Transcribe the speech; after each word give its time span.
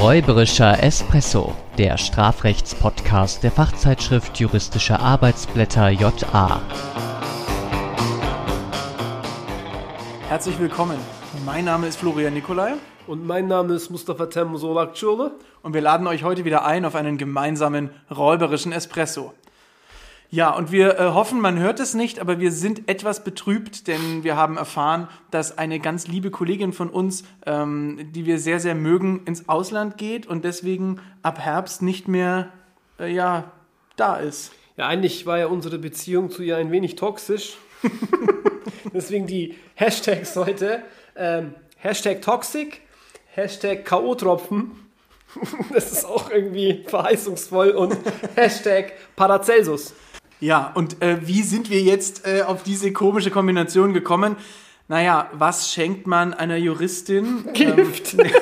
Räuberischer 0.00 0.80
Espresso, 0.80 1.56
der 1.76 1.98
Strafrechtspodcast 1.98 3.42
der 3.42 3.50
Fachzeitschrift 3.50 4.38
Juristische 4.38 5.00
Arbeitsblätter 5.00 5.88
JA. 5.88 6.62
Herzlich 10.28 10.56
willkommen. 10.60 10.98
Mein 11.44 11.64
Name 11.64 11.88
ist 11.88 11.96
Florian 11.96 12.34
Nikolai. 12.34 12.74
Und 13.08 13.26
mein 13.26 13.48
Name 13.48 13.74
ist 13.74 13.90
Mustafa 13.90 14.26
Tem 14.26 14.54
Solakçoğlu. 14.54 15.32
Und 15.62 15.74
wir 15.74 15.80
laden 15.80 16.06
euch 16.06 16.22
heute 16.22 16.44
wieder 16.44 16.64
ein 16.64 16.84
auf 16.84 16.94
einen 16.94 17.18
gemeinsamen 17.18 17.90
räuberischen 18.08 18.70
Espresso. 18.70 19.34
Ja, 20.30 20.54
und 20.54 20.70
wir 20.70 20.98
äh, 20.98 21.04
hoffen, 21.12 21.40
man 21.40 21.58
hört 21.58 21.80
es 21.80 21.94
nicht, 21.94 22.18
aber 22.18 22.38
wir 22.38 22.52
sind 22.52 22.86
etwas 22.86 23.24
betrübt, 23.24 23.86
denn 23.86 24.24
wir 24.24 24.36
haben 24.36 24.58
erfahren, 24.58 25.08
dass 25.30 25.56
eine 25.56 25.80
ganz 25.80 26.06
liebe 26.06 26.30
Kollegin 26.30 26.74
von 26.74 26.90
uns, 26.90 27.24
ähm, 27.46 28.12
die 28.12 28.26
wir 28.26 28.38
sehr, 28.38 28.60
sehr 28.60 28.74
mögen, 28.74 29.22
ins 29.24 29.48
Ausland 29.48 29.96
geht 29.96 30.26
und 30.26 30.44
deswegen 30.44 31.00
ab 31.22 31.38
Herbst 31.38 31.80
nicht 31.80 32.08
mehr, 32.08 32.52
äh, 33.00 33.10
ja, 33.10 33.52
da 33.96 34.16
ist. 34.16 34.52
Ja, 34.76 34.86
eigentlich 34.86 35.24
war 35.24 35.38
ja 35.38 35.46
unsere 35.46 35.78
Beziehung 35.78 36.30
zu 36.30 36.42
ihr 36.42 36.58
ein 36.58 36.70
wenig 36.70 36.96
toxisch. 36.96 37.56
deswegen 38.92 39.26
die 39.26 39.56
Hashtags 39.76 40.36
heute. 40.36 40.82
Ähm, 41.16 41.54
Hashtag 41.78 42.20
Toxic, 42.20 42.82
Hashtag 43.34 43.86
K.O.-Tropfen. 43.86 44.72
das 45.72 45.90
ist 45.90 46.04
auch 46.04 46.30
irgendwie 46.30 46.84
verheißungsvoll 46.86 47.70
und 47.70 47.96
Hashtag 48.34 48.92
Paracelsus. 49.16 49.94
Ja, 50.40 50.70
und 50.74 51.02
äh, 51.02 51.26
wie 51.26 51.42
sind 51.42 51.70
wir 51.70 51.80
jetzt 51.82 52.26
äh, 52.26 52.42
auf 52.42 52.62
diese 52.62 52.92
komische 52.92 53.30
Kombination 53.30 53.92
gekommen? 53.92 54.36
Naja, 54.88 55.28
was 55.32 55.72
schenkt 55.72 56.06
man 56.06 56.32
einer 56.32 56.56
Juristin? 56.56 57.44
Gift. 57.54 58.14
Ähm, 58.14 58.30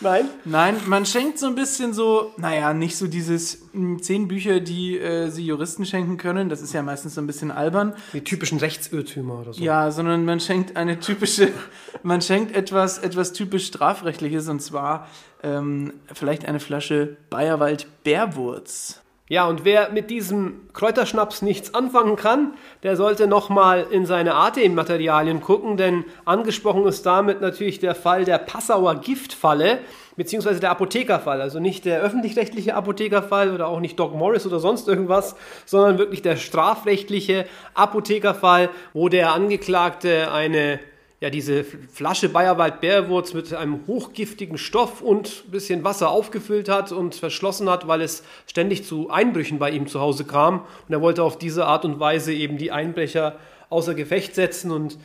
Nein? 0.00 0.28
Nein, 0.44 0.76
man 0.86 1.06
schenkt 1.06 1.38
so 1.38 1.46
ein 1.46 1.54
bisschen 1.54 1.92
so, 1.92 2.32
naja, 2.36 2.72
nicht 2.74 2.96
so 2.96 3.06
dieses 3.06 3.66
mh, 3.72 4.02
zehn 4.02 4.28
Bücher, 4.28 4.60
die 4.60 4.98
äh, 4.98 5.30
sie 5.30 5.44
Juristen 5.44 5.84
schenken 5.86 6.16
können. 6.16 6.48
Das 6.48 6.60
ist 6.62 6.72
ja 6.74 6.82
meistens 6.82 7.14
so 7.14 7.20
ein 7.20 7.26
bisschen 7.26 7.50
albern. 7.50 7.94
Die 8.12 8.22
typischen 8.22 8.58
Rechtsirrtümer 8.58 9.40
oder 9.40 9.52
so. 9.54 9.62
Ja, 9.62 9.90
sondern 9.90 10.24
man 10.24 10.38
schenkt 10.38 10.76
eine 10.76 11.00
typische, 11.00 11.50
man 12.02 12.20
schenkt 12.20 12.54
etwas, 12.54 12.98
etwas 12.98 13.32
typisch 13.32 13.66
strafrechtliches 13.66 14.48
und 14.48 14.60
zwar 14.60 15.08
ähm, 15.42 15.94
vielleicht 16.12 16.44
eine 16.46 16.60
Flasche 16.60 17.16
Bayerwald 17.30 17.86
Bärwurz. 18.04 19.00
Ja, 19.28 19.48
und 19.48 19.64
wer 19.64 19.90
mit 19.90 20.08
diesem 20.10 20.68
Kräuterschnaps 20.72 21.42
nichts 21.42 21.74
anfangen 21.74 22.14
kann, 22.14 22.52
der 22.84 22.94
sollte 22.96 23.26
nochmal 23.26 23.84
in 23.90 24.06
seine 24.06 24.36
ATM-Materialien 24.36 25.40
gucken, 25.40 25.76
denn 25.76 26.04
angesprochen 26.24 26.86
ist 26.86 27.04
damit 27.06 27.40
natürlich 27.40 27.80
der 27.80 27.96
Fall 27.96 28.24
der 28.24 28.38
Passauer 28.38 29.00
Giftfalle, 29.00 29.80
beziehungsweise 30.14 30.60
der 30.60 30.70
Apothekerfall. 30.70 31.40
Also 31.40 31.58
nicht 31.58 31.86
der 31.86 32.02
öffentlich-rechtliche 32.02 32.76
Apothekerfall 32.76 33.52
oder 33.52 33.66
auch 33.66 33.80
nicht 33.80 33.98
Doc 33.98 34.14
Morris 34.14 34.46
oder 34.46 34.60
sonst 34.60 34.86
irgendwas, 34.86 35.34
sondern 35.64 35.98
wirklich 35.98 36.22
der 36.22 36.36
strafrechtliche 36.36 37.46
Apothekerfall, 37.74 38.70
wo 38.92 39.08
der 39.08 39.32
Angeklagte 39.32 40.30
eine 40.30 40.78
ja, 41.20 41.30
diese 41.30 41.64
Flasche 41.64 42.28
Bayerwald 42.28 42.80
Bärwurz 42.80 43.32
mit 43.32 43.54
einem 43.54 43.86
hochgiftigen 43.86 44.58
Stoff 44.58 45.00
und 45.00 45.44
ein 45.46 45.50
bisschen 45.50 45.82
Wasser 45.82 46.10
aufgefüllt 46.10 46.68
hat 46.68 46.92
und 46.92 47.14
verschlossen 47.14 47.70
hat, 47.70 47.88
weil 47.88 48.02
es 48.02 48.22
ständig 48.46 48.84
zu 48.84 49.08
Einbrüchen 49.08 49.58
bei 49.58 49.70
ihm 49.70 49.86
zu 49.86 50.00
Hause 50.00 50.24
kam. 50.24 50.60
Und 50.86 50.92
er 50.92 51.00
wollte 51.00 51.22
auf 51.22 51.38
diese 51.38 51.66
Art 51.66 51.86
und 51.86 51.98
Weise 51.98 52.34
eben 52.34 52.58
die 52.58 52.70
Einbrecher 52.70 53.36
außer 53.70 53.94
Gefecht 53.94 54.34
setzen 54.34 54.70
und 54.70 54.98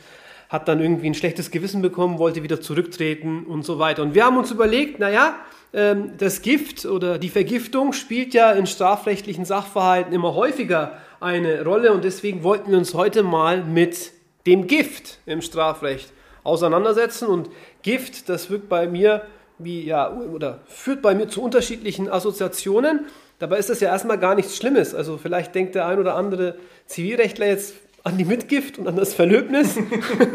hat 0.50 0.68
dann 0.68 0.80
irgendwie 0.80 1.06
ein 1.06 1.14
schlechtes 1.14 1.50
Gewissen 1.50 1.80
bekommen, 1.80 2.18
wollte 2.18 2.42
wieder 2.42 2.60
zurücktreten 2.60 3.46
und 3.46 3.64
so 3.64 3.78
weiter. 3.78 4.02
Und 4.02 4.14
wir 4.14 4.26
haben 4.26 4.36
uns 4.36 4.50
überlegt, 4.50 4.98
naja, 4.98 5.36
ähm, 5.72 6.12
das 6.18 6.42
Gift 6.42 6.84
oder 6.84 7.18
die 7.18 7.30
Vergiftung 7.30 7.94
spielt 7.94 8.34
ja 8.34 8.52
in 8.52 8.66
strafrechtlichen 8.66 9.46
Sachverhalten 9.46 10.12
immer 10.12 10.34
häufiger 10.34 10.98
eine 11.20 11.64
Rolle 11.64 11.92
und 11.92 12.04
deswegen 12.04 12.42
wollten 12.42 12.70
wir 12.70 12.76
uns 12.76 12.92
heute 12.92 13.22
mal 13.22 13.64
mit 13.64 14.12
dem 14.46 14.66
Gift 14.66 15.11
im 15.26 15.42
Strafrecht 15.42 16.12
auseinandersetzen. 16.44 17.28
Und 17.28 17.50
Gift, 17.82 18.28
das 18.28 18.50
wirkt 18.50 18.68
bei 18.68 18.86
mir 18.86 19.22
wie, 19.58 19.84
ja, 19.84 20.10
oder 20.12 20.60
führt 20.66 21.02
bei 21.02 21.14
mir 21.14 21.28
zu 21.28 21.42
unterschiedlichen 21.42 22.10
Assoziationen. 22.10 23.06
Dabei 23.38 23.58
ist 23.58 23.70
das 23.70 23.80
ja 23.80 23.88
erstmal 23.88 24.18
gar 24.18 24.34
nichts 24.34 24.56
Schlimmes. 24.56 24.94
Also 24.94 25.18
vielleicht 25.18 25.54
denkt 25.54 25.74
der 25.74 25.86
ein 25.86 25.98
oder 25.98 26.14
andere 26.14 26.56
Zivilrechtler 26.86 27.46
jetzt 27.46 27.74
an 28.04 28.18
die 28.18 28.24
Mitgift 28.24 28.78
und 28.78 28.88
an 28.88 28.96
das 28.96 29.14
Verlöbnis. 29.14 29.76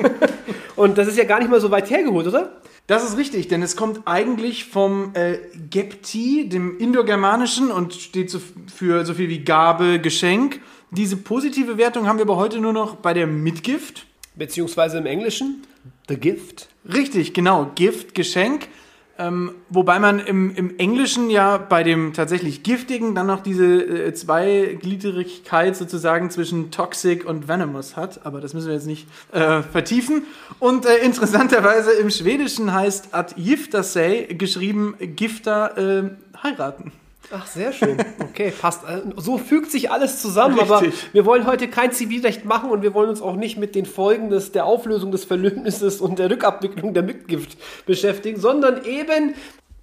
und 0.75 0.97
das 0.97 1.07
ist 1.07 1.17
ja 1.17 1.25
gar 1.25 1.39
nicht 1.39 1.49
mal 1.49 1.59
so 1.59 1.71
weit 1.71 1.89
hergeholt, 1.89 2.27
oder? 2.27 2.61
Das 2.87 3.03
ist 3.03 3.17
richtig, 3.17 3.49
denn 3.49 3.61
es 3.61 3.75
kommt 3.75 4.01
eigentlich 4.05 4.65
vom 4.65 5.11
äh, 5.13 5.39
Gepti, 5.69 6.47
dem 6.47 6.77
Indogermanischen, 6.79 7.69
und 7.69 7.93
steht 7.93 8.29
so 8.29 8.39
für 8.73 9.05
so 9.05 9.13
viel 9.13 9.27
wie 9.27 9.43
Gabe, 9.43 9.99
Geschenk. 9.99 10.61
Diese 10.91 11.17
positive 11.17 11.77
Wertung 11.77 12.07
haben 12.07 12.17
wir 12.17 12.23
aber 12.23 12.37
heute 12.37 12.59
nur 12.59 12.71
noch 12.71 12.95
bei 12.95 13.13
der 13.13 13.27
Mitgift. 13.27 14.05
Beziehungsweise 14.37 14.97
im 14.97 15.05
Englischen 15.05 15.63
The 16.07 16.17
Gift. 16.17 16.69
Richtig, 16.91 17.33
genau. 17.33 17.71
Gift, 17.75 18.15
Geschenk. 18.15 18.67
Ähm, 19.19 19.55
wobei 19.69 19.97
man 19.97 20.19
im, 20.19 20.55
im 20.55 20.77
Englischen 20.77 21.31
ja 21.31 21.57
bei 21.57 21.81
dem 21.81 22.13
tatsächlich 22.13 22.61
Giftigen 22.61 23.15
dann 23.15 23.25
noch 23.25 23.41
diese 23.41 23.65
äh, 23.65 24.13
Zweigliedrigkeit 24.13 25.75
sozusagen 25.75 26.29
zwischen 26.29 26.69
Toxic 26.69 27.25
und 27.25 27.47
Venomous 27.47 27.95
hat. 27.95 28.25
Aber 28.27 28.41
das 28.41 28.53
müssen 28.53 28.67
wir 28.67 28.75
jetzt 28.75 28.85
nicht 28.85 29.07
äh, 29.31 29.63
vertiefen. 29.63 30.23
Und 30.59 30.85
äh, 30.85 30.97
interessanterweise 30.97 31.93
im 31.93 32.11
Schwedischen 32.11 32.71
heißt 32.73 33.15
ad 33.15 33.33
gifta 33.37 33.81
sig 33.81 34.37
geschrieben 34.37 34.95
Gifter 34.99 35.77
äh, 35.77 36.11
heiraten. 36.43 36.91
Ach, 37.31 37.45
sehr 37.45 37.73
schön. 37.73 37.97
Okay, 38.19 38.51
passt. 38.51 38.83
Äh, 38.83 39.01
So 39.17 39.37
fügt 39.37 39.71
sich 39.71 39.91
alles 39.91 40.21
zusammen, 40.21 40.59
Richtig. 40.59 40.71
aber 40.75 41.13
wir 41.13 41.25
wollen 41.25 41.45
heute 41.45 41.67
kein 41.67 41.91
Zivilrecht 41.91 42.45
machen 42.45 42.69
und 42.69 42.83
wir 42.83 42.93
wollen 42.93 43.09
uns 43.09 43.21
auch 43.21 43.35
nicht 43.35 43.57
mit 43.57 43.75
den 43.75 43.85
Folgen 43.85 44.29
des, 44.29 44.51
der 44.51 44.65
Auflösung 44.65 45.11
des 45.11 45.25
Verlöbnisses 45.25 45.99
und 46.01 46.19
der 46.19 46.29
Rückabwicklung 46.29 46.93
der 46.93 47.03
Mitgift 47.03 47.57
beschäftigen, 47.85 48.39
sondern 48.39 48.85
eben 48.85 49.33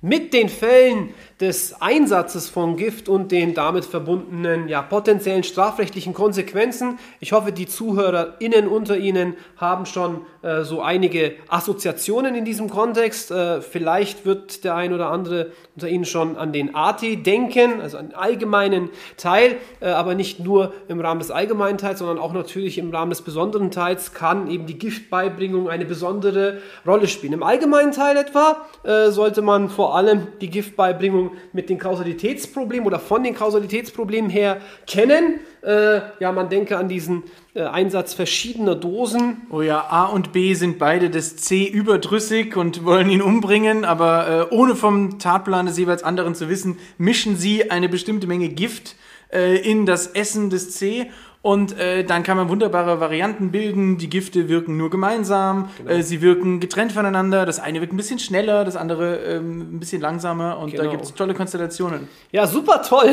mit 0.01 0.33
den 0.33 0.49
Fällen 0.49 1.15
des 1.41 1.81
Einsatzes 1.81 2.49
von 2.49 2.77
Gift 2.77 3.09
und 3.09 3.33
den 3.33 3.55
damit 3.55 3.85
verbundenen 3.85 4.69
ja, 4.69 4.83
potenziellen 4.83 5.43
strafrechtlichen 5.43 6.15
Konsequenzen. 6.15 6.99
Ich 7.19 7.33
hoffe, 7.33 7.51
die 7.51 7.67
ZuhörerInnen 7.67 8.69
unter 8.69 8.97
Ihnen 8.97 9.35
haben 9.57 9.85
schon 9.85 10.21
äh, 10.43 10.63
so 10.63 10.81
einige 10.81 11.35
Assoziationen 11.49 12.37
in 12.37 12.45
diesem 12.45 12.71
Kontext. 12.71 13.33
Äh, 13.33 13.63
vielleicht 13.63 14.25
wird 14.25 14.63
der 14.63 14.77
ein 14.77 14.93
oder 14.93 15.11
andere 15.11 15.51
unter 15.75 15.89
Ihnen 15.89 16.05
schon 16.05 16.37
an 16.37 16.53
den 16.53 16.75
AT 16.75 17.03
denken, 17.03 17.81
also 17.81 17.99
an 17.99 18.11
den 18.11 18.15
allgemeinen 18.15 18.91
Teil, 19.17 19.57
äh, 19.81 19.89
aber 19.89 20.15
nicht 20.15 20.39
nur 20.39 20.73
im 20.87 21.01
Rahmen 21.01 21.19
des 21.19 21.33
allgemeinen 21.33 21.79
Teils, 21.79 21.99
sondern 21.99 22.19
auch 22.19 22.33
natürlich 22.33 22.79
im 22.79 22.91
Rahmen 22.91 23.11
des 23.11 23.23
besonderen 23.23 23.73
Teils 23.73 24.15
kann 24.15 24.49
eben 24.49 24.67
die 24.67 24.79
Giftbeibringung 24.79 25.69
eine 25.69 25.85
besondere 25.85 26.59
Rolle 26.87 27.09
spielen. 27.09 27.33
Im 27.33 27.43
allgemeinen 27.43 27.91
Teil 27.91 28.17
etwa 28.17 28.65
äh, 28.85 29.11
sollte 29.11 29.43
man 29.43 29.69
vor 29.69 29.97
allem 29.97 30.29
die 30.41 30.51
Giftbeibringung 30.51 31.33
mit 31.53 31.69
den 31.69 31.79
Kausalitätsproblemen 31.79 32.87
oder 32.87 32.99
von 32.99 33.23
den 33.23 33.35
Kausalitätsproblemen 33.35 34.31
her 34.31 34.61
kennen. 34.87 35.41
Äh, 35.63 36.01
ja, 36.21 36.33
man 36.33 36.49
denke 36.49 36.77
an 36.77 36.89
diesen 36.89 37.23
äh, 37.55 37.63
Einsatz 37.63 38.15
verschiedener 38.15 38.75
Dosen. 38.75 39.43
Oh 39.51 39.63
ja, 39.63 39.87
A 39.89 40.07
und 40.07 40.33
B 40.33 40.55
sind 40.55 40.79
beide 40.79 41.11
des 41.11 41.37
C 41.37 41.65
überdrüssig 41.65 42.57
und 42.57 42.85
wollen 42.85 43.09
ihn 43.11 43.23
umbringen, 43.23 43.85
aber 43.85 44.49
äh, 44.51 44.55
ohne 44.55 44.77
vom 44.77 45.19
Tatplan 45.19 45.67
des 45.67 45.79
jeweils 45.79 46.03
anderen 46.03 46.35
zu 46.35 46.49
wissen, 46.49 46.79
mischen 46.99 47.37
sie 47.37 47.71
eine 47.71 47.89
bestimmte 47.89 48.27
Menge 48.27 48.49
Gift 48.49 48.97
äh, 49.33 49.57
in 49.57 49.87
das 49.87 50.09
Essen 50.09 50.51
des 50.51 50.71
C 50.73 51.11
und 51.45 51.79
äh, 51.79 52.05
dann 52.05 52.23
kann 52.23 52.39
man 52.39 52.49
wunderbare 52.49 53.01
Varianten 53.01 53.51
bilden. 53.51 53.99
Die 53.99 54.09
Gifte 54.09 54.49
wirken 54.49 54.79
nur 54.79 54.89
gemeinsam, 54.89 55.69
äh, 55.87 56.01
sie 56.01 56.23
wirken 56.23 56.59
getrennt 56.59 56.93
voneinander. 56.93 57.45
Das 57.45 57.61
eine 57.61 57.83
wirkt 57.83 57.93
ein 57.93 57.99
bisschen 57.99 58.19
schneller, 58.19 58.65
das 58.65 58.77
andere 58.77 59.17
ähm, 59.17 59.77
ein 59.77 59.79
bisschen 59.79 60.01
langsamer 60.01 60.57
und 60.57 60.73
da 60.73 60.79
Genau. 60.79 60.93
gibt 60.93 61.05
es 61.05 61.13
tolle 61.13 61.35
Konstellationen. 61.35 62.09
Ja, 62.33 62.47
super 62.47 62.81
toll. 62.81 63.13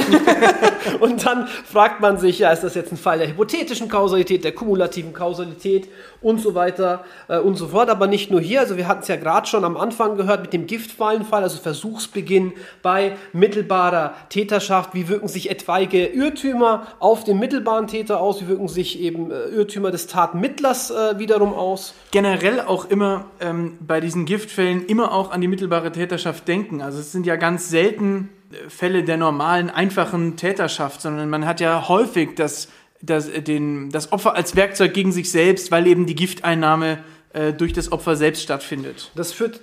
und 1.01 1.25
dann 1.25 1.45
fragt 1.48 2.00
man 2.00 2.19
sich, 2.19 2.39
ja, 2.39 2.51
ist 2.51 2.63
das 2.63 2.74
jetzt 2.74 2.94
ein 2.94 2.98
Fall 2.98 3.18
der 3.18 3.28
hypothetischen 3.28 3.89
Kausalität, 3.89 4.45
der 4.45 4.54
kumulativen 4.54 5.12
Kausalität 5.12 5.89
und 6.22 6.39
so 6.39 6.56
weiter 6.56 7.04
äh, 7.28 7.38
und 7.38 7.56
so 7.56 7.68
fort. 7.68 7.89
Aber 7.89 8.07
nicht 8.07 8.31
nur 8.31 8.39
hier, 8.39 8.62
also 8.62 8.78
wir 8.78 8.88
hatten 8.88 9.01
es 9.01 9.10
ja 9.10 9.18
gerade 9.18 9.45
schon 9.45 9.66
am 9.66 9.75
Anfang 9.75 10.16
gehört 10.16 10.44
mit 10.44 10.54
dem 10.54 10.68
Giftfallenfall, 10.68 11.44
also 11.44 11.60
Versuchsbeginn 11.62 12.54
bei 12.81 13.18
mittelbarer 13.33 14.13
Täterschaft. 14.30 14.94
Wie 14.94 15.10
wirken 15.10 15.28
sich 15.28 15.50
etwaige 15.51 16.06
Irrtümer 16.06 16.88
auf 17.00 17.25
den 17.25 17.38
mittelbaren 17.38 17.88
Täter 17.88 18.20
aus? 18.21 18.41
Wie 18.41 18.47
wirken 18.47 18.68
sich 18.68 19.00
eben 19.00 19.31
äh, 19.31 19.45
Irrtümer 19.47 19.91
des 19.91 20.07
Tatmittlers 20.07 20.91
äh, 20.91 21.19
wiederum 21.19 21.53
aus? 21.53 21.94
generell 22.12 22.62
auch 22.62 22.89
immer 22.89 23.25
ähm, 23.39 23.77
bei 23.79 24.00
diesen 24.00 24.25
Giftfällen 24.25 24.85
immer 24.85 25.13
auch 25.13 25.31
an 25.31 25.41
die 25.41 25.47
mittelbare 25.47 25.91
Täterschaft 25.91 26.47
denken. 26.47 26.81
Also 26.81 27.00
es 27.00 27.12
sind 27.12 27.25
ja 27.25 27.38
ganz 27.38 27.69
selten 27.69 28.29
äh, 28.51 28.69
Fälle 28.69 29.03
der 29.03 29.18
normalen, 29.18 29.69
einfachen 29.69 30.38
Täterschaft, 30.38 31.01
sondern 31.01 31.29
man 31.29 31.45
hat 31.45 31.59
ja 31.59 31.88
häufig 31.88 32.35
das, 32.35 32.68
das, 33.01 33.27
äh, 33.27 33.41
den, 33.41 33.89
das 33.89 34.12
Opfer 34.12 34.35
als 34.35 34.56
Werkzeug 34.56 34.94
gegen 34.94 35.12
sich 35.12 35.31
selbst, 35.31 35.71
weil 35.71 35.88
eben 35.88 36.06
die 36.06 36.15
Gifteinnahme 36.15 37.00
äh, 37.33 37.53
durch 37.53 37.73
das 37.73 37.91
Opfer 37.91 38.15
selbst 38.15 38.44
stattfindet. 38.44 39.12
Das 39.15 39.31
führt 39.31 39.62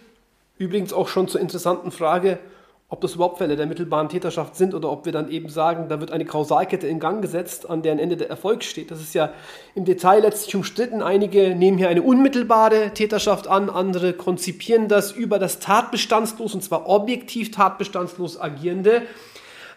übrigens 0.59 0.93
auch 0.93 1.09
schon 1.09 1.29
zur 1.29 1.41
interessanten 1.41 1.93
Frage, 1.93 2.39
ob 2.91 3.03
das 3.03 3.17
überhaupt 3.17 3.37
Fälle 3.37 3.57
der 3.57 3.67
mittelbaren 3.67 4.09
Täterschaft 4.09 4.57
sind 4.57 4.73
oder 4.73 4.91
ob 4.91 5.05
wir 5.05 5.13
dann 5.13 5.31
eben 5.31 5.51
sagen, 5.51 5.89
da 5.89 6.01
wird 6.01 6.11
eine 6.11 6.25
Kausalkette 6.25 6.87
in 6.87 7.01
Gang 7.01 7.21
gesetzt, 7.21 7.69
an 7.69 7.83
deren 7.83 7.99
Ende 7.99 8.17
der 8.17 8.31
Erfolg 8.31 8.65
steht. 8.65 8.91
Das 8.91 9.01
ist 9.01 9.15
ja 9.15 9.31
im 9.75 9.85
Detail 9.85 10.21
letztlich 10.21 10.57
umstritten. 10.57 11.03
Einige 11.03 11.55
nehmen 11.55 11.77
hier 11.77 11.91
eine 11.91 12.01
unmittelbare 12.01 12.93
Täterschaft 12.95 13.47
an, 13.47 13.69
andere 13.69 14.15
konzipieren 14.15 14.89
das 14.89 15.13
über 15.13 15.39
das 15.39 15.61
tatbestandslos, 15.61 16.55
und 16.55 16.65
zwar 16.65 16.89
objektiv 16.89 17.51
tatbestandslos 17.51 18.41
agierende 18.41 19.03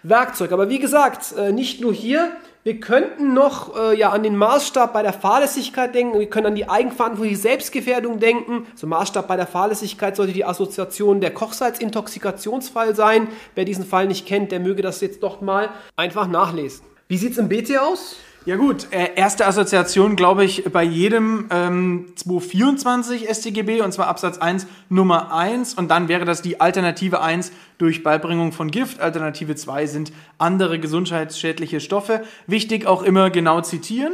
Werkzeug. 0.04 0.54
Aber 0.54 0.70
wie 0.70 0.80
gesagt, 0.80 1.34
äh, 1.38 1.52
nicht 1.52 1.82
nur 1.82 1.94
hier, 1.94 2.32
wir 2.64 2.80
könnten 2.80 3.34
noch 3.34 3.76
äh, 3.76 3.98
ja, 3.98 4.12
an 4.12 4.22
den 4.22 4.38
Maßstab 4.38 4.94
bei 4.94 5.02
der 5.02 5.14
Fahrlässigkeit 5.14 5.96
denken, 5.96 6.20
wir 6.20 6.30
können 6.30 6.46
an 6.46 6.56
die 6.56 6.70
eigenverantwortliche 6.70 7.38
Selbstgefährdung 7.38 8.20
denken. 8.20 8.68
Also 8.72 8.86
Maßstab 8.86 9.28
bei 9.28 9.36
der 9.36 9.48
Fahrlässigkeit 9.48 10.16
sollte 10.16 10.34
die 10.34 10.46
Assoziation 10.46 11.22
der 11.22 11.32
Kochsalzintoxikationsfall 11.32 12.96
sein. 12.96 13.30
Wer 13.56 13.66
diesen 13.66 13.86
Fall 13.86 14.06
nicht 14.06 14.28
kennt, 14.28 14.52
der 14.52 14.60
möge 14.60 14.84
das 14.84 15.02
jetzt 15.02 15.24
doch 15.24 15.42
mal 15.42 15.70
einfach 15.96 16.28
nachlesen. 16.28 16.86
Wie 17.08 17.18
sieht 17.18 17.32
es 17.32 17.40
im 17.40 17.50
BT 17.50 17.80
aus? 17.80 18.18
Ja 18.44 18.56
gut, 18.56 18.88
äh, 18.90 19.10
erste 19.16 19.46
Assoziation, 19.46 20.16
glaube 20.16 20.44
ich, 20.44 20.64
bei 20.72 20.82
jedem 20.82 21.46
ähm, 21.52 22.08
224 22.16 23.30
StGB 23.30 23.82
und 23.82 23.92
zwar 23.92 24.08
Absatz 24.08 24.40
1 24.40 24.66
Nummer 24.90 25.32
1 25.32 25.76
und 25.76 25.92
dann 25.92 26.08
wäre 26.08 26.26
das 26.26 26.42
die 26.42 26.60
Alternative 26.60 27.22
1 27.22 27.52
durch 27.78 28.02
Beibringung 28.02 28.52
von 28.52 28.72
Gift. 28.72 29.00
Alternative 29.00 29.56
2 29.56 29.86
sind 29.86 30.12
andere 30.40 30.80
gesundheitsschädliche 30.80 31.80
Stoffe. 31.80 32.24
Wichtig 32.48 32.88
auch 32.88 33.04
immer 33.04 33.30
genau 33.30 33.62
zitieren. 33.62 34.14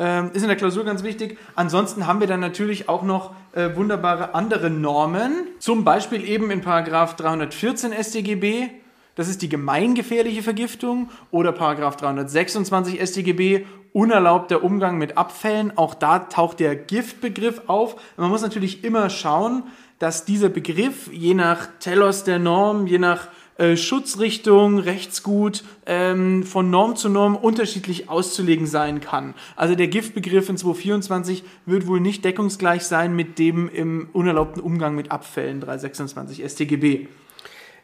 Ähm, 0.00 0.30
ist 0.32 0.42
in 0.42 0.48
der 0.48 0.56
Klausur 0.56 0.84
ganz 0.84 1.04
wichtig. 1.04 1.38
Ansonsten 1.54 2.08
haben 2.08 2.18
wir 2.18 2.26
dann 2.26 2.40
natürlich 2.40 2.88
auch 2.88 3.04
noch 3.04 3.34
äh, 3.52 3.76
wunderbare 3.76 4.34
andere 4.34 4.68
Normen. 4.68 5.46
Zum 5.60 5.84
Beispiel 5.84 6.28
eben 6.28 6.50
in 6.50 6.60
Paragraph 6.60 7.14
314 7.14 7.92
StGB 7.92 8.70
das 9.14 9.28
ist 9.28 9.42
die 9.42 9.48
gemeingefährliche 9.48 10.42
Vergiftung 10.42 11.10
oder 11.30 11.52
Paragraph 11.52 11.96
326 11.96 13.00
StGB, 13.00 13.66
unerlaubter 13.92 14.62
Umgang 14.62 14.98
mit 14.98 15.18
Abfällen. 15.18 15.76
Auch 15.76 15.94
da 15.94 16.20
taucht 16.20 16.60
der 16.60 16.76
Giftbegriff 16.76 17.62
auf. 17.66 17.96
Man 18.16 18.30
muss 18.30 18.42
natürlich 18.42 18.84
immer 18.84 19.10
schauen, 19.10 19.64
dass 19.98 20.24
dieser 20.24 20.48
Begriff 20.48 21.10
je 21.12 21.34
nach 21.34 21.68
Telos 21.80 22.24
der 22.24 22.38
Norm, 22.38 22.86
je 22.86 22.98
nach 22.98 23.28
äh, 23.60 23.76
Schutzrichtung, 23.76 24.78
Rechtsgut 24.78 25.64
ähm, 25.84 26.44
von 26.44 26.70
Norm 26.70 26.96
zu 26.96 27.10
Norm 27.10 27.36
unterschiedlich 27.36 28.08
auszulegen 28.08 28.66
sein 28.66 29.00
kann. 29.00 29.34
Also 29.54 29.74
der 29.74 29.88
Giftbegriff 29.88 30.48
in 30.48 30.56
224 30.56 31.44
wird 31.66 31.86
wohl 31.86 32.00
nicht 32.00 32.24
deckungsgleich 32.24 32.84
sein 32.84 33.14
mit 33.14 33.38
dem 33.38 33.68
im 33.68 34.08
unerlaubten 34.14 34.62
Umgang 34.62 34.94
mit 34.94 35.10
Abfällen 35.12 35.60
326 35.60 36.42
StGB. 36.42 37.08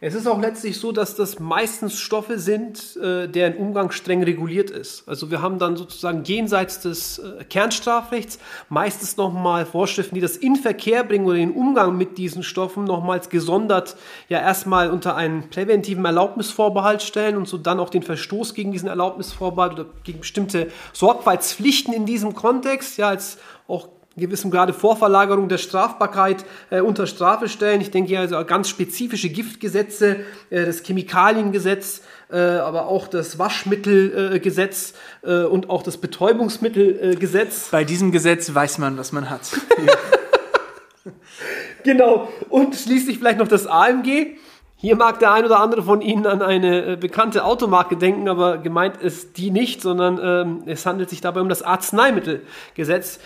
Es 0.01 0.15
ist 0.15 0.27
auch 0.27 0.39
letztlich 0.39 0.79
so, 0.79 0.93
dass 0.93 1.15
das 1.15 1.39
meistens 1.39 1.99
Stoffe 1.99 2.39
sind, 2.39 2.97
äh, 2.97 3.29
deren 3.29 3.57
Umgang 3.57 3.91
streng 3.91 4.23
reguliert 4.23 4.71
ist. 4.71 5.09
Also 5.09 5.31
wir 5.31 5.41
haben 5.41 5.59
dann 5.59 5.77
sozusagen 5.77 6.23
jenseits 6.25 6.81
des 6.81 7.19
äh, 7.19 7.45
Kernstrafrechts 7.45 8.39
meistens 8.69 9.17
nochmal 9.17 9.65
Vorschriften, 9.65 10.15
die 10.15 10.21
das 10.21 10.37
in 10.37 10.57
Verkehr 10.57 11.03
bringen 11.03 11.25
oder 11.25 11.37
den 11.37 11.53
Umgang 11.53 11.97
mit 11.97 12.19
diesen 12.19 12.43
Stoffen 12.43 12.85
nochmals 12.85 13.31
gesondert 13.31 13.97
ja 14.29 14.39
erstmal 14.41 14.91
unter 14.91 15.17
einen 15.17 15.49
präventiven 15.49 16.05
Erlaubnisvorbehalt 16.05 17.03
stellen 17.03 17.37
und 17.39 17.49
so 17.49 17.57
dann 17.57 17.81
auch 17.81 17.89
den 17.89 18.03
Verstoß 18.03 18.53
gegen 18.53 18.73
diesen 18.73 18.91
Erlaubnisvorbehalt 18.91 19.73
oder 19.73 19.87
gegen 20.05 20.21
bestimmte 20.21 20.71
Sorgfaltspflichten 20.93 21.95
in 21.95 22.05
diesem 22.05 22.35
Kontext 22.35 22.99
ja 22.99 23.09
als 23.09 23.39
auch 23.67 23.89
gewissem 24.17 24.51
Grade 24.51 24.73
Vorverlagerung 24.73 25.49
der 25.49 25.59
Strafbarkeit 25.59 26.45
äh, 26.71 26.81
unter 26.81 27.07
Strafe 27.07 27.49
stellen. 27.49 27.81
Ich 27.81 27.91
denke 27.91 28.09
hier 28.09 28.21
also 28.21 28.43
ganz 28.45 28.69
spezifische 28.69 29.29
Giftgesetze, 29.29 30.21
äh, 30.51 30.65
das 30.65 30.83
Chemikaliengesetz, 30.83 32.03
äh, 32.31 32.39
aber 32.39 32.87
auch 32.87 33.09
das 33.09 33.39
Waschmittelgesetz 33.39 34.95
äh, 35.23 35.43
und 35.43 35.71
auch 35.71 35.83
das 35.83 35.99
Betäubungsmittelgesetz. 35.99 37.69
Bei 37.71 37.85
diesem 37.85 38.11
Gesetz 38.11 38.55
weiß 38.55 38.79
man, 38.79 38.97
was 38.97 39.13
man 39.13 39.29
hat. 39.29 39.43
genau. 41.85 42.29
Und 42.49 42.75
schließlich 42.75 43.19
vielleicht 43.19 43.39
noch 43.39 43.49
das 43.49 43.67
AMG. 43.67 44.39
Hier 44.79 44.95
mag 44.95 45.19
der 45.21 45.33
ein 45.33 45.45
oder 45.45 45.61
andere 45.61 45.83
von 45.83 46.03
Ihnen 46.03 46.27
an 46.27 46.43
eine 46.43 46.93
äh, 46.93 46.97
bekannte 46.97 47.45
Automarke 47.45 47.97
denken, 47.97 48.29
aber 48.29 48.59
gemeint 48.59 48.99
ist 48.99 49.39
die 49.39 49.51
nicht, 49.51 49.81
sondern 49.81 50.21
ähm, 50.23 50.63
es 50.67 50.85
handelt 50.85 51.09
sich 51.09 51.23
dabei 51.23 51.41
um 51.41 51.49
das 51.49 51.63
Arzneimittelgesetz. 51.63 53.19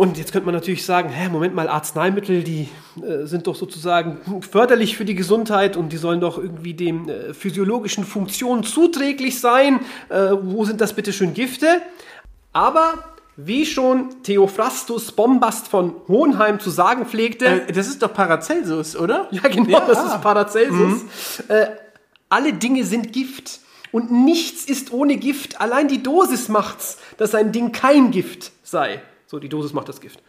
Und 0.00 0.16
jetzt 0.16 0.32
könnte 0.32 0.46
man 0.46 0.54
natürlich 0.54 0.86
sagen, 0.86 1.10
hä, 1.10 1.28
Moment 1.28 1.54
mal, 1.54 1.68
Arzneimittel, 1.68 2.42
die 2.42 2.70
äh, 3.06 3.26
sind 3.26 3.46
doch 3.46 3.54
sozusagen 3.54 4.40
förderlich 4.40 4.96
für 4.96 5.04
die 5.04 5.14
Gesundheit 5.14 5.76
und 5.76 5.92
die 5.92 5.98
sollen 5.98 6.22
doch 6.22 6.38
irgendwie 6.38 6.72
dem 6.72 7.06
äh, 7.06 7.34
physiologischen 7.34 8.04
Funktionen 8.04 8.62
zuträglich 8.62 9.40
sein. 9.40 9.80
Äh, 10.08 10.30
wo 10.40 10.64
sind 10.64 10.80
das 10.80 10.94
bitte 10.94 11.12
schön 11.12 11.34
Gifte? 11.34 11.82
Aber 12.54 12.94
wie 13.36 13.66
schon 13.66 14.22
Theophrastus 14.22 15.12
Bombast 15.12 15.68
von 15.68 15.92
Hohenheim 16.08 16.60
zu 16.60 16.70
sagen 16.70 17.04
pflegte. 17.04 17.44
Äh, 17.44 17.70
das 17.70 17.86
ist 17.86 18.00
doch 18.00 18.14
Paracelsus, 18.14 18.96
oder? 18.96 19.28
Ja, 19.32 19.42
genau, 19.50 19.68
ja, 19.68 19.80
das 19.80 19.98
ah. 19.98 20.14
ist 20.14 20.22
Paracelsus. 20.22 21.02
Mhm. 21.02 21.54
Äh, 21.54 21.66
alle 22.30 22.54
Dinge 22.54 22.84
sind 22.86 23.12
Gift. 23.12 23.60
Und 23.92 24.10
nichts 24.10 24.64
ist 24.64 24.94
ohne 24.94 25.18
Gift. 25.18 25.60
Allein 25.60 25.88
die 25.88 26.02
Dosis 26.02 26.48
macht's, 26.48 26.96
dass 27.18 27.34
ein 27.34 27.52
Ding 27.52 27.72
kein 27.72 28.12
Gift 28.12 28.52
sei. 28.62 29.02
So, 29.30 29.38
die 29.38 29.48
Dosis 29.48 29.72
macht 29.72 29.88
das 29.88 30.00
Gift. 30.00 30.20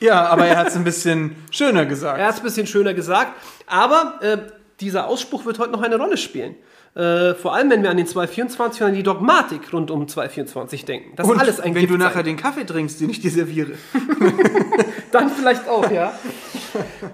Ja, 0.00 0.26
aber 0.26 0.44
er 0.44 0.56
hat 0.56 0.66
es 0.66 0.74
ein 0.74 0.82
bisschen 0.82 1.36
schöner 1.52 1.86
gesagt. 1.86 2.18
Er 2.18 2.26
hat 2.26 2.34
es 2.34 2.40
ein 2.40 2.42
bisschen 2.42 2.66
schöner 2.66 2.94
gesagt. 2.94 3.30
Aber 3.68 4.18
äh, 4.22 4.38
dieser 4.80 5.06
Ausspruch 5.06 5.44
wird 5.44 5.60
heute 5.60 5.70
noch 5.70 5.82
eine 5.82 5.96
Rolle 5.96 6.16
spielen. 6.16 6.56
Äh, 6.96 7.34
vor 7.34 7.54
allem, 7.54 7.70
wenn 7.70 7.84
wir 7.84 7.90
an 7.90 7.96
den 7.96 8.08
224 8.08 8.82
und 8.82 8.88
an 8.88 8.94
die 8.94 9.04
Dogmatik 9.04 9.72
rund 9.72 9.92
um 9.92 10.08
224 10.08 10.84
denken. 10.84 11.12
Das 11.14 11.28
und 11.28 11.36
ist 11.36 11.40
alles 11.42 11.60
ein 11.60 11.76
wenn 11.76 11.82
Gift 11.82 11.94
du 11.94 11.96
nachher 11.96 12.14
sein. 12.14 12.24
den 12.24 12.36
Kaffee 12.38 12.64
trinkst, 12.64 13.00
den 13.00 13.10
ich 13.10 13.20
dir 13.20 13.30
serviere. 13.30 13.74
Dann 15.12 15.30
vielleicht 15.30 15.68
auch, 15.68 15.88
ja. 15.88 16.12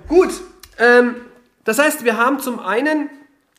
Gut. 0.09 0.31
Ähm, 0.79 1.17
das 1.65 1.79
heißt, 1.79 2.03
wir 2.07 2.17
haben 2.17 2.41
zum 2.41 2.61
einen 2.61 3.11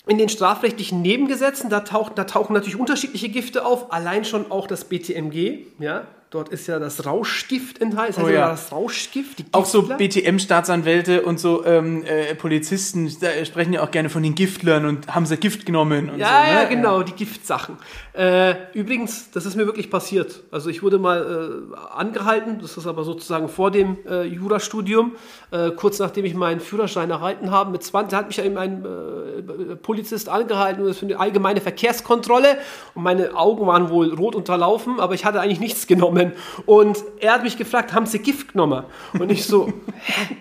in 0.08 0.18
den 0.18 0.30
strafrechtlichen 0.30 1.04
Nebengesetzen, 1.04 1.70
da, 1.70 1.82
taucht, 1.82 2.18
da 2.18 2.24
tauchen 2.24 2.54
natürlich 2.54 2.80
unterschiedliche 2.80 3.30
Gifte 3.30 3.64
auf, 3.64 3.94
allein 3.94 4.26
schon 4.26 4.52
auch 4.52 4.66
das 4.66 4.86
BTMG, 4.86 5.68
ja, 5.78 6.08
Dort 6.30 6.50
ist 6.50 6.68
ja 6.68 6.78
das 6.78 7.06
Rauschgift 7.06 7.80
enthalten. 7.80 8.16
Das 8.16 8.26
heißt 8.26 8.28
oh 8.28 8.38
ja. 8.38 8.50
das 8.50 8.70
Rauschgift. 8.74 9.46
auch 9.54 9.66
so 9.66 9.84
BTM-Staatsanwälte 9.84 11.22
und 11.22 11.40
so 11.40 11.64
ähm, 11.64 12.04
äh, 12.04 12.36
Polizisten 12.36 13.10
sprechen 13.10 13.72
ja 13.72 13.82
auch 13.82 13.92
gerne 13.92 14.10
von 14.10 14.24
den 14.24 14.36
Giftlern 14.36 14.86
und 14.86 15.16
haben 15.16 15.26
sie 15.26 15.38
Gift 15.38 15.66
genommen. 15.66 16.10
Und 16.10 16.20
ja, 16.20 16.28
so, 16.28 16.52
ne? 16.52 16.54
ja, 16.54 16.64
genau, 16.66 17.04
die 17.04 17.14
Giftsachen. 17.14 17.78
Äh, 18.12 18.56
übrigens, 18.74 19.32
das 19.32 19.46
ist 19.46 19.56
mir 19.56 19.66
wirklich 19.68 19.90
passiert. 19.90 20.44
Also 20.52 20.70
ich 20.70 20.84
wurde 20.84 21.00
mal 21.00 21.72
äh, 21.72 21.96
angehalten, 21.96 22.60
das 22.62 22.76
ist 22.76 22.88
aber 22.88 23.06
sozusagen 23.06 23.48
vor 23.48 23.72
dem 23.72 23.98
äh, 24.06 24.24
Jurastudium, 24.24 25.14
äh, 25.52 25.72
kurz 25.72 26.00
nachdem 26.00 26.26
ich 26.26 26.34
meinen 26.34 26.60
Führerschein 26.60 27.10
erhalten 27.10 27.52
habe. 27.52 27.72
Mit 27.72 27.84
20 27.84 28.18
hat 28.18 28.28
mich 28.28 28.40
eben 28.40 28.58
ein 28.58 28.84
äh, 28.84 29.76
Polizist 29.78 30.28
angehalten, 30.28 30.84
das 30.84 30.98
für 30.98 31.06
eine 31.06 31.18
allgemeine 31.18 31.62
Verkehrskontrolle. 31.62 32.58
Und 32.96 33.04
meine 33.04 33.34
Augen 33.34 33.66
waren 33.66 33.90
wohl 33.90 34.14
rot 34.14 34.36
unterlaufen, 34.36 35.00
aber 35.00 35.14
ich 35.14 35.24
hatte 35.24 35.40
eigentlich 35.40 35.62
nichts 35.62 35.88
genommen 35.88 36.17
genommen. 36.18 36.34
Und 36.66 37.04
er 37.20 37.34
hat 37.34 37.44
mich 37.44 37.58
gefragt, 37.58 37.94
haben 37.94 38.06
Sie 38.06 38.20
Gift 38.20 38.54
genommen? 38.54 38.84
Und 39.18 39.32
ich 39.32 39.46
so, 39.46 39.68
hä? 39.96 40.38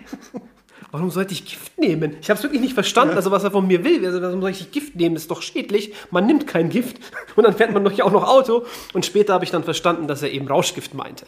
Warum 0.91 1.11
sollte 1.11 1.33
ich 1.33 1.45
Gift 1.45 1.77
nehmen? 1.77 2.15
Ich 2.21 2.29
habe 2.29 2.37
es 2.37 2.43
wirklich 2.43 2.61
nicht 2.61 2.73
verstanden, 2.73 3.15
also 3.15 3.29
was 3.29 3.43
er 3.43 3.51
von 3.51 3.67
mir 3.67 3.83
will. 3.83 4.05
Also, 4.05 4.21
warum 4.21 4.39
soll 4.39 4.51
ich 4.51 4.71
Gift 4.71 4.95
nehmen? 4.95 5.15
Das 5.15 5.23
ist 5.23 5.31
doch 5.31 5.41
schädlich. 5.41 5.93
Man 6.11 6.25
nimmt 6.25 6.47
kein 6.47 6.69
Gift 6.69 6.97
und 7.35 7.43
dann 7.43 7.53
fährt 7.53 7.73
man 7.73 7.83
doch 7.83 7.91
ja 7.91 8.05
auch 8.05 8.11
noch 8.11 8.25
Auto. 8.25 8.65
Und 8.93 9.05
später 9.05 9.33
habe 9.33 9.43
ich 9.43 9.51
dann 9.51 9.63
verstanden, 9.63 10.07
dass 10.07 10.23
er 10.23 10.31
eben 10.31 10.47
Rauschgift 10.47 10.93
meinte. 10.93 11.25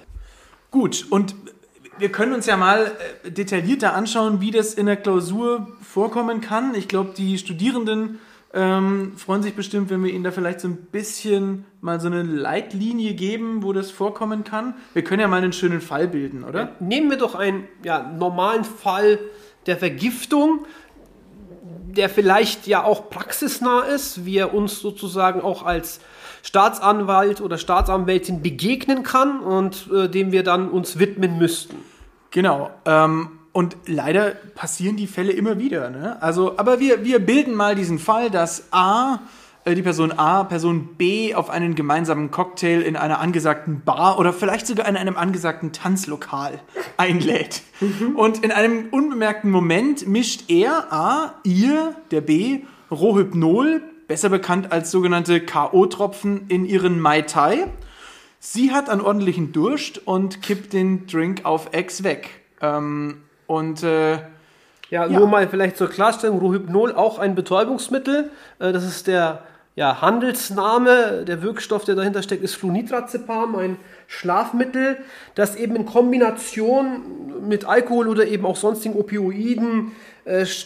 Gut, 0.72 1.06
und 1.10 1.36
wir 1.98 2.10
können 2.10 2.34
uns 2.34 2.46
ja 2.46 2.56
mal 2.56 2.92
äh, 3.24 3.32
detaillierter 3.32 3.94
anschauen, 3.94 4.40
wie 4.40 4.52
das 4.52 4.74
in 4.74 4.86
der 4.86 4.96
Klausur 4.96 5.68
vorkommen 5.82 6.40
kann. 6.40 6.74
Ich 6.74 6.88
glaube, 6.88 7.12
die 7.16 7.38
Studierenden 7.38 8.20
ähm, 8.54 9.14
freuen 9.16 9.44
sich 9.44 9.54
bestimmt, 9.54 9.90
wenn 9.90 10.04
wir 10.04 10.12
Ihnen 10.12 10.24
da 10.24 10.32
vielleicht 10.32 10.60
so 10.62 10.68
ein 10.68 10.76
bisschen 10.76 11.66
mal 11.82 12.00
so 12.00 12.08
eine 12.08 12.24
Leitlinie 12.24 13.14
geben, 13.14 13.62
wo 13.62 13.74
das 13.74 13.92
vorkommen 13.92 14.44
kann. 14.44 14.74
Wir 14.94 15.04
können 15.04 15.22
ja 15.22 15.28
mal 15.28 15.38
einen 15.38 15.54
schönen 15.54 15.82
Fall 15.82 16.08
bilden, 16.08 16.44
oder? 16.44 16.62
Ja, 16.62 16.72
nehmen 16.80 17.12
wir 17.12 17.18
doch 17.18 17.36
einen 17.36 17.68
ja, 17.84 18.02
normalen 18.18 18.64
Fall 18.64 19.20
der 19.68 19.78
Vergiftung, 19.78 20.66
der 21.62 22.10
vielleicht 22.10 22.66
ja 22.66 22.84
auch 22.84 23.10
praxisnah 23.10 23.82
ist, 23.82 24.26
wie 24.26 24.38
er 24.38 24.54
uns 24.54 24.80
sozusagen 24.80 25.42
auch 25.42 25.64
als 25.64 26.00
Staatsanwalt 26.42 27.42
oder 27.42 27.58
Staatsanwältin 27.58 28.42
begegnen 28.42 29.04
kann 29.04 29.42
und 29.42 29.90
äh, 29.94 30.10
dem 30.10 30.32
wir 30.32 30.44
dann 30.44 30.70
uns 30.70 30.98
widmen 30.98 31.38
müssten. 31.38 31.78
Genau. 32.32 32.72
Ähm, 32.86 33.39
und 33.52 33.76
leider 33.86 34.32
passieren 34.56 34.96
die 34.96 35.08
Fälle 35.08 35.32
immer 35.32 35.58
wieder. 35.60 35.90
Ne? 35.90 36.22
Also, 36.22 36.58
aber 36.58 36.80
wir, 36.80 37.04
wir 37.04 37.20
bilden 37.20 37.56
mal 37.56 37.76
diesen 37.76 38.00
Fall, 38.00 38.30
dass 38.30 38.72
A, 38.72 39.22
äh, 39.66 39.76
die 39.76 39.82
Person 39.82 40.12
A, 40.12 40.44
Person 40.44 40.96
B 40.98 41.34
auf 41.36 41.50
einen 41.50 41.76
gemeinsamen 41.76 42.32
Cocktail 42.32 42.82
in 42.82 42.96
einer 42.96 43.20
angesagten 43.20 43.82
Bar 43.82 44.20
oder 44.20 44.34
vielleicht 44.34 44.68
sogar 44.68 44.88
in 44.88 44.96
einem 44.96 45.18
angesagten 45.18 45.72
Tanzlokal 45.72 46.60
einlädt. 46.98 47.62
Und 48.16 48.44
in 48.44 48.52
einem 48.52 48.90
unbemerkten 48.92 49.52
Moment 49.52 50.08
mischt 50.08 50.50
er 50.50 50.92
A, 50.92 51.34
ihr, 51.44 51.96
der 52.12 52.22
B, 52.22 52.62
Rohypnol, 52.92 53.82
besser 54.08 54.30
bekannt 54.30 54.72
als 54.72 54.92
sogenannte 54.92 55.40
K.O.-Tropfen, 55.42 56.50
in 56.50 56.66
ihren 56.66 57.00
Mai 57.00 57.22
Tai. 57.22 57.68
Sie 58.40 58.72
hat 58.72 58.90
einen 58.90 59.02
ordentlichen 59.02 59.52
Durst 59.52 60.08
und 60.08 60.42
kippt 60.42 60.74
den 60.74 61.08
Drink 61.08 61.46
auf 61.46 61.74
Ex 61.74 62.04
weg. 62.04 62.30
Ähm, 62.62 63.22
und 63.50 63.82
äh, 63.82 64.20
Ja, 64.92 65.08
nur 65.08 65.28
mal 65.28 65.48
vielleicht 65.48 65.76
zur 65.76 65.90
Klarstellung, 65.90 66.40
Rohypnol 66.40 66.94
auch 66.94 67.18
ein 67.18 67.34
Betäubungsmittel. 67.36 68.30
Äh, 68.60 68.72
Das 68.72 68.86
ist 68.86 69.08
der 69.08 69.42
ja, 69.76 70.02
Handelsname. 70.02 71.26
Der 71.26 71.42
Wirkstoff, 71.42 71.84
der 71.84 71.96
dahinter 71.96 72.22
steckt, 72.22 72.44
ist 72.44 72.56
Flunitrazepam, 72.56 73.56
ein 73.56 73.78
Schlafmittel, 74.08 74.98
das 75.34 75.56
eben 75.56 75.76
in 75.76 75.86
Kombination 75.86 77.48
mit 77.48 77.66
Alkohol 77.66 78.08
oder 78.08 78.28
eben 78.28 78.46
auch 78.46 78.56
sonstigen 78.56 78.96
Opioiden 78.96 79.94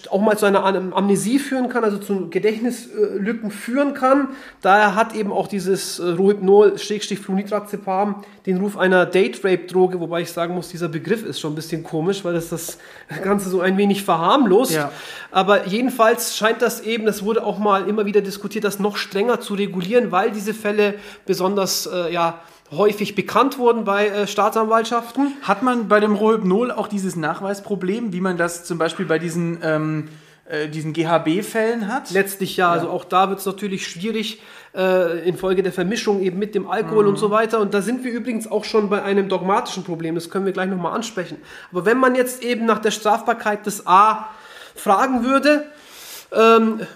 auch 0.09 0.21
mal 0.21 0.37
zu 0.37 0.45
einer 0.45 0.65
Am- 0.65 0.93
Amnesie 0.93 1.39
führen 1.39 1.69
kann, 1.69 1.83
also 1.83 1.97
zu 1.97 2.29
Gedächtnislücken 2.29 3.49
führen 3.49 3.93
kann. 3.93 4.29
Daher 4.61 4.95
hat 4.95 5.15
eben 5.15 5.31
auch 5.31 5.47
dieses 5.47 5.99
äh, 5.99 6.09
Rohypnol, 6.09 6.77
Schrägstrich 6.77 7.19
Flunitrazepam, 7.19 8.23
den 8.45 8.57
Ruf 8.57 8.77
einer 8.77 9.05
Date-Rape-Droge, 9.05 9.99
wobei 9.99 10.21
ich 10.21 10.31
sagen 10.31 10.53
muss, 10.53 10.69
dieser 10.69 10.89
Begriff 10.89 11.25
ist 11.25 11.39
schon 11.39 11.53
ein 11.53 11.55
bisschen 11.55 11.83
komisch, 11.83 12.25
weil 12.25 12.33
das 12.33 12.49
das 12.49 12.77
Ganze 13.23 13.49
so 13.49 13.61
ein 13.61 13.77
wenig 13.77 14.03
verharmlost. 14.03 14.73
Ja. 14.73 14.91
Aber 15.31 15.67
jedenfalls 15.67 16.35
scheint 16.35 16.61
das 16.61 16.81
eben, 16.81 17.05
das 17.05 17.23
wurde 17.23 17.45
auch 17.45 17.57
mal 17.57 17.87
immer 17.87 18.05
wieder 18.05 18.21
diskutiert, 18.21 18.65
das 18.65 18.79
noch 18.79 18.97
strenger 18.97 19.39
zu 19.39 19.53
regulieren, 19.53 20.11
weil 20.11 20.31
diese 20.31 20.53
Fälle 20.53 20.95
besonders 21.25 21.87
äh, 21.87 22.11
ja, 22.11 22.41
häufig 22.77 23.15
bekannt 23.15 23.57
wurden 23.57 23.83
bei 23.83 24.07
äh, 24.07 24.27
Staatsanwaltschaften. 24.27 25.33
Hat 25.41 25.63
man 25.63 25.87
bei 25.87 25.99
dem 25.99 26.15
Rohypnol 26.15 26.71
auch 26.71 26.87
dieses 26.87 27.15
Nachweisproblem, 27.15 28.13
wie 28.13 28.21
man 28.21 28.37
das 28.37 28.65
zum 28.65 28.77
Beispiel 28.77 29.05
bei 29.05 29.19
diesen, 29.19 29.59
ähm, 29.63 30.09
äh, 30.45 30.67
diesen 30.67 30.93
GHB-Fällen 30.93 31.87
hat? 31.87 32.11
Letztlich 32.11 32.57
ja, 32.57 32.71
also 32.71 32.89
auch 32.89 33.05
da 33.05 33.29
wird 33.29 33.39
es 33.39 33.45
natürlich 33.45 33.87
schwierig 33.87 34.41
äh, 34.75 35.27
infolge 35.27 35.63
der 35.63 35.73
Vermischung 35.73 36.21
eben 36.21 36.39
mit 36.39 36.55
dem 36.55 36.69
Alkohol 36.69 37.07
und 37.07 37.17
so 37.17 37.31
weiter. 37.31 37.59
Und 37.59 37.73
da 37.73 37.81
sind 37.81 38.03
wir 38.03 38.11
übrigens 38.11 38.49
auch 38.49 38.63
schon 38.63 38.89
bei 38.89 39.03
einem 39.03 39.29
dogmatischen 39.29 39.83
Problem, 39.83 40.15
das 40.15 40.29
können 40.29 40.45
wir 40.45 40.53
gleich 40.53 40.69
nochmal 40.69 40.93
ansprechen. 40.93 41.37
Aber 41.71 41.85
wenn 41.85 41.97
man 41.97 42.15
jetzt 42.15 42.43
eben 42.43 42.65
nach 42.65 42.79
der 42.79 42.91
Strafbarkeit 42.91 43.65
des 43.65 43.87
A 43.87 44.29
fragen 44.75 45.23
würde, 45.23 45.65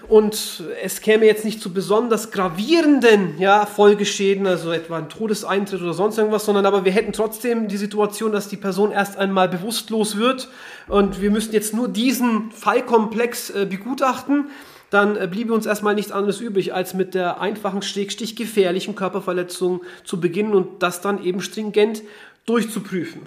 und 0.08 0.64
es 0.82 1.00
käme 1.00 1.24
jetzt 1.24 1.44
nicht 1.44 1.60
zu 1.60 1.72
besonders 1.72 2.32
gravierenden 2.32 3.38
ja, 3.38 3.66
Folgeschäden, 3.66 4.48
also 4.48 4.72
etwa 4.72 4.98
ein 4.98 5.08
Todeseintritt 5.08 5.80
oder 5.80 5.94
sonst 5.94 6.18
irgendwas, 6.18 6.44
sondern 6.44 6.66
aber 6.66 6.84
wir 6.84 6.90
hätten 6.90 7.12
trotzdem 7.12 7.68
die 7.68 7.76
Situation, 7.76 8.32
dass 8.32 8.48
die 8.48 8.56
Person 8.56 8.90
erst 8.90 9.16
einmal 9.16 9.48
bewusstlos 9.48 10.16
wird. 10.16 10.48
Und 10.88 11.20
wir 11.20 11.30
müssten 11.30 11.54
jetzt 11.54 11.72
nur 11.72 11.86
diesen 11.86 12.50
Fallkomplex 12.50 13.50
äh, 13.50 13.66
begutachten, 13.66 14.50
dann 14.90 15.16
äh, 15.16 15.28
bliebe 15.30 15.52
uns 15.52 15.66
erstmal 15.66 15.94
nichts 15.94 16.12
anderes 16.12 16.40
übrig, 16.40 16.74
als 16.74 16.94
mit 16.94 17.14
der 17.14 17.40
einfachen, 17.40 17.82
schrägstich 17.82 18.36
gefährlichen 18.36 18.94
Körperverletzung 18.94 19.82
zu 20.04 20.20
beginnen 20.20 20.54
und 20.54 20.82
das 20.82 21.00
dann 21.00 21.22
eben 21.22 21.40
stringent 21.40 22.02
durchzuprüfen. 22.48 23.22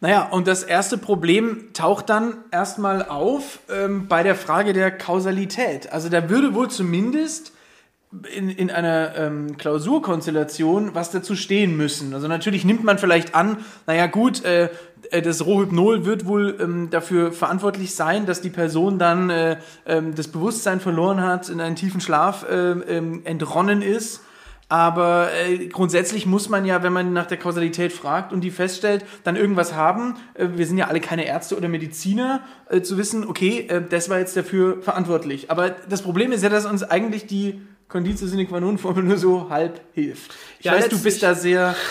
Naja, 0.00 0.28
und 0.30 0.46
das 0.46 0.62
erste 0.62 0.98
Problem 0.98 1.72
taucht 1.72 2.10
dann 2.10 2.36
erstmal 2.50 3.02
auf 3.06 3.60
ähm, 3.70 4.08
bei 4.08 4.22
der 4.22 4.34
Frage 4.34 4.72
der 4.72 4.90
Kausalität. 4.90 5.92
Also 5.92 6.08
da 6.08 6.28
würde 6.28 6.54
wohl 6.54 6.68
zumindest 6.68 7.52
in, 8.34 8.50
in 8.50 8.70
einer 8.70 9.16
ähm, 9.16 9.56
Klausurkonstellation 9.56 10.94
was 10.94 11.10
dazu 11.10 11.34
stehen 11.34 11.76
müssen. 11.76 12.14
Also 12.14 12.28
natürlich 12.28 12.64
nimmt 12.64 12.84
man 12.84 12.98
vielleicht 12.98 13.34
an, 13.34 13.58
naja 13.86 14.06
gut, 14.06 14.44
äh, 14.44 14.68
äh, 15.10 15.22
das 15.22 15.44
Rohypnol 15.44 16.04
wird 16.04 16.26
wohl 16.26 16.56
ähm, 16.60 16.88
dafür 16.90 17.32
verantwortlich 17.32 17.94
sein, 17.94 18.26
dass 18.26 18.40
die 18.40 18.50
Person 18.50 18.98
dann 18.98 19.30
äh, 19.30 19.58
ähm, 19.86 20.14
das 20.14 20.28
Bewusstsein 20.28 20.80
verloren 20.80 21.22
hat, 21.22 21.48
in 21.48 21.60
einen 21.60 21.76
tiefen 21.76 22.00
Schlaf 22.00 22.46
äh, 22.48 22.72
ähm, 22.72 23.22
entronnen 23.24 23.82
ist. 23.82 24.22
Aber 24.68 25.30
äh, 25.32 25.68
grundsätzlich 25.68 26.26
muss 26.26 26.48
man 26.48 26.64
ja, 26.64 26.82
wenn 26.82 26.92
man 26.92 27.12
nach 27.12 27.26
der 27.26 27.36
Kausalität 27.36 27.92
fragt 27.92 28.32
und 28.32 28.40
die 28.40 28.50
feststellt, 28.50 29.04
dann 29.22 29.36
irgendwas 29.36 29.74
haben. 29.74 30.16
Äh, 30.34 30.48
wir 30.56 30.66
sind 30.66 30.76
ja 30.76 30.88
alle 30.88 31.00
keine 31.00 31.24
Ärzte 31.24 31.56
oder 31.56 31.68
Mediziner, 31.68 32.42
äh, 32.68 32.80
zu 32.80 32.98
wissen, 32.98 33.26
okay, 33.28 33.66
äh, 33.68 33.82
das 33.88 34.08
war 34.08 34.18
jetzt 34.18 34.36
dafür 34.36 34.82
verantwortlich. 34.82 35.50
Aber 35.52 35.70
das 35.70 36.02
Problem 36.02 36.32
ist 36.32 36.42
ja, 36.42 36.48
dass 36.48 36.66
uns 36.66 36.82
eigentlich 36.82 37.26
die 37.26 37.60
Conditio 37.88 38.26
sine 38.26 38.46
qua 38.46 38.58
non 38.58 38.78
Formel 38.78 39.04
nur 39.04 39.18
so 39.18 39.48
halb 39.50 39.80
hilft. 39.94 40.32
Ich 40.58 40.66
Ja, 40.66 40.72
weiß, 40.72 40.88
du 40.88 41.00
bist 41.00 41.22
da 41.22 41.34
sehr. 41.34 41.74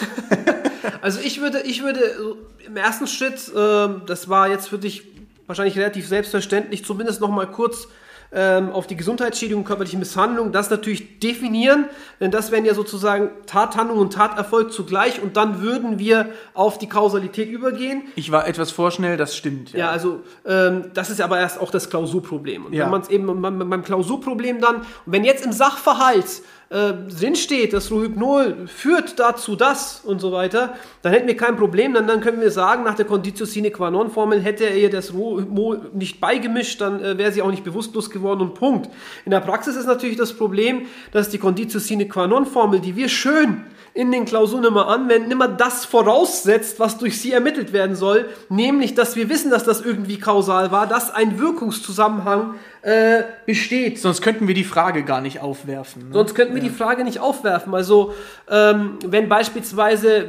Also 1.02 1.20
ich 1.20 1.42
würde, 1.42 1.62
ich 1.62 1.84
würde 1.84 2.00
äh, 2.00 2.68
im 2.68 2.78
ersten 2.78 3.08
Schritt, 3.08 3.52
ähm, 3.56 4.04
das 4.06 4.30
war 4.30 4.50
jetzt 4.50 4.70
für 4.70 4.78
dich 4.78 5.04
wahrscheinlich 5.48 5.78
relativ 5.78 6.08
selbstverständlich, 6.08 6.86
zumindest 6.86 7.22
noch 7.22 7.30
mal 7.30 7.48
kurz 7.48 7.88
ähm, 8.32 8.72
auf 8.72 8.88
die 8.88 8.96
Gesundheitsschädigung, 8.96 9.64
körperliche 9.64 9.98
Misshandlung, 9.98 10.52
das 10.52 10.70
natürlich 10.70 11.20
definieren, 11.20 11.86
denn 12.20 12.32
das 12.32 12.52
wären 12.52 12.66
ja 12.66 12.74
sozusagen 12.74 13.30
Tathandlung 13.46 13.98
und 13.98 14.14
Taterfolg 14.14 14.74
zugleich 14.74 15.22
und 15.22 15.38
dann 15.38 15.62
würden 15.62 16.00
wir 16.00 16.30
auf 16.54 16.78
die 16.78 16.88
Kausalität 16.90 17.50
übergehen. 17.50 18.04
Ich 18.16 18.32
war 18.32 18.48
etwas 18.48 18.72
vorschnell, 18.72 19.18
das 19.18 19.36
stimmt. 19.36 19.74
Ja, 19.74 19.90
also 19.90 20.22
ähm, 20.46 20.92
das 20.94 21.10
ist 21.10 21.22
aber 21.22 21.40
erst 21.40 21.60
auch 21.60 21.72
das 21.72 21.90
Klausurproblem. 21.90 22.66
Und 22.66 22.74
Ja. 22.74 22.86
wenn 22.86 22.92
man 22.92 23.02
es 23.02 23.10
eben 23.10 23.42
beim, 23.42 23.70
beim 23.70 23.84
Klausurproblem 23.84 24.60
dann, 24.62 24.78
und 24.78 24.86
wenn 25.06 25.24
jetzt 25.24 25.46
im 25.46 25.52
Sachverhalt 25.52 26.42
äh, 26.70 26.94
drinsteht, 27.20 27.74
das 27.74 27.92
Rohypnol 27.92 28.68
führt 28.68 29.20
dazu 29.20 29.56
das 29.56 30.02
und 30.04 30.20
so 30.20 30.32
weiter, 30.32 30.76
dann 31.04 31.14
hätten 31.14 31.28
wir 31.28 31.38
kein 31.38 31.56
Problem. 31.56 31.94
Dann, 31.94 32.08
dann 32.08 32.22
können 32.22 32.42
wir 32.42 32.52
sagen, 32.52 32.84
nach 32.84 32.96
der 32.96 33.06
Conditio 33.06 33.46
sine 33.46 33.72
qua 33.72 33.92
non 33.92 34.10
Formel 34.10 34.42
hätte 34.42 34.66
er 34.66 34.76
ihr 34.76 34.90
das 34.90 35.14
Rohypnol 35.14 35.92
nicht 35.94 36.20
beigemischt, 36.20 36.82
dann 36.82 37.04
äh, 37.04 37.18
wäre 37.18 37.32
sie 37.32 37.42
auch 37.42 37.52
nicht 37.52 37.64
bewusstlos 37.64 38.10
geworden 38.10 38.42
und 38.42 38.56
Punkt. 38.56 38.90
In 39.26 39.32
der 39.32 39.42
Praxis 39.42 39.76
ist 39.76 39.86
natürlich 39.86 40.18
das 40.18 40.34
Problem, 40.34 40.88
dass 41.12 41.30
die 41.30 41.38
Conditio 41.38 41.80
sine 41.80 42.08
qua 42.08 42.28
non 42.28 42.46
Formel, 42.46 42.80
die 42.80 42.96
wir 42.96 43.10
schön 43.10 43.64
in 43.96 44.12
den 44.12 44.26
Klausuren 44.26 44.66
immer 44.66 44.90
anwenden, 44.90 45.32
immer 45.32 45.48
das 45.48 45.86
voraussetzt, 45.86 46.82
was 46.82 46.98
durch 46.98 47.20
sie 47.22 47.32
ermittelt 47.32 47.72
werden 47.72 47.96
soll, 47.96 48.28
nämlich, 48.50 48.94
dass 48.94 49.16
wir 49.16 49.30
wissen, 49.30 49.50
dass 49.50 49.64
das 49.64 49.80
irgendwie 49.80 50.20
kausal 50.20 50.70
war, 50.70 50.86
dass 50.86 51.14
ein 51.14 51.40
Wirkungszusammenhang 51.40 52.56
äh, 52.82 53.24
besteht. 53.46 53.98
Sonst 54.00 54.22
könnten 54.22 54.50
wir 54.50 54.54
die 54.54 54.66
Frage 54.66 55.06
gar 55.06 55.22
nicht 55.22 55.40
aufwerfen. 55.40 56.10
Ne? 56.10 56.14
Sonst 56.14 56.36
könnten 56.36 56.56
wir 56.56 56.62
die 56.62 56.70
Frage 56.70 57.06
nicht 57.06 57.22
aufwerfen. 57.22 57.74
Also, 57.74 58.14
ähm, 58.50 59.00
wenn 59.06 59.30
beispielsweise 59.30 60.26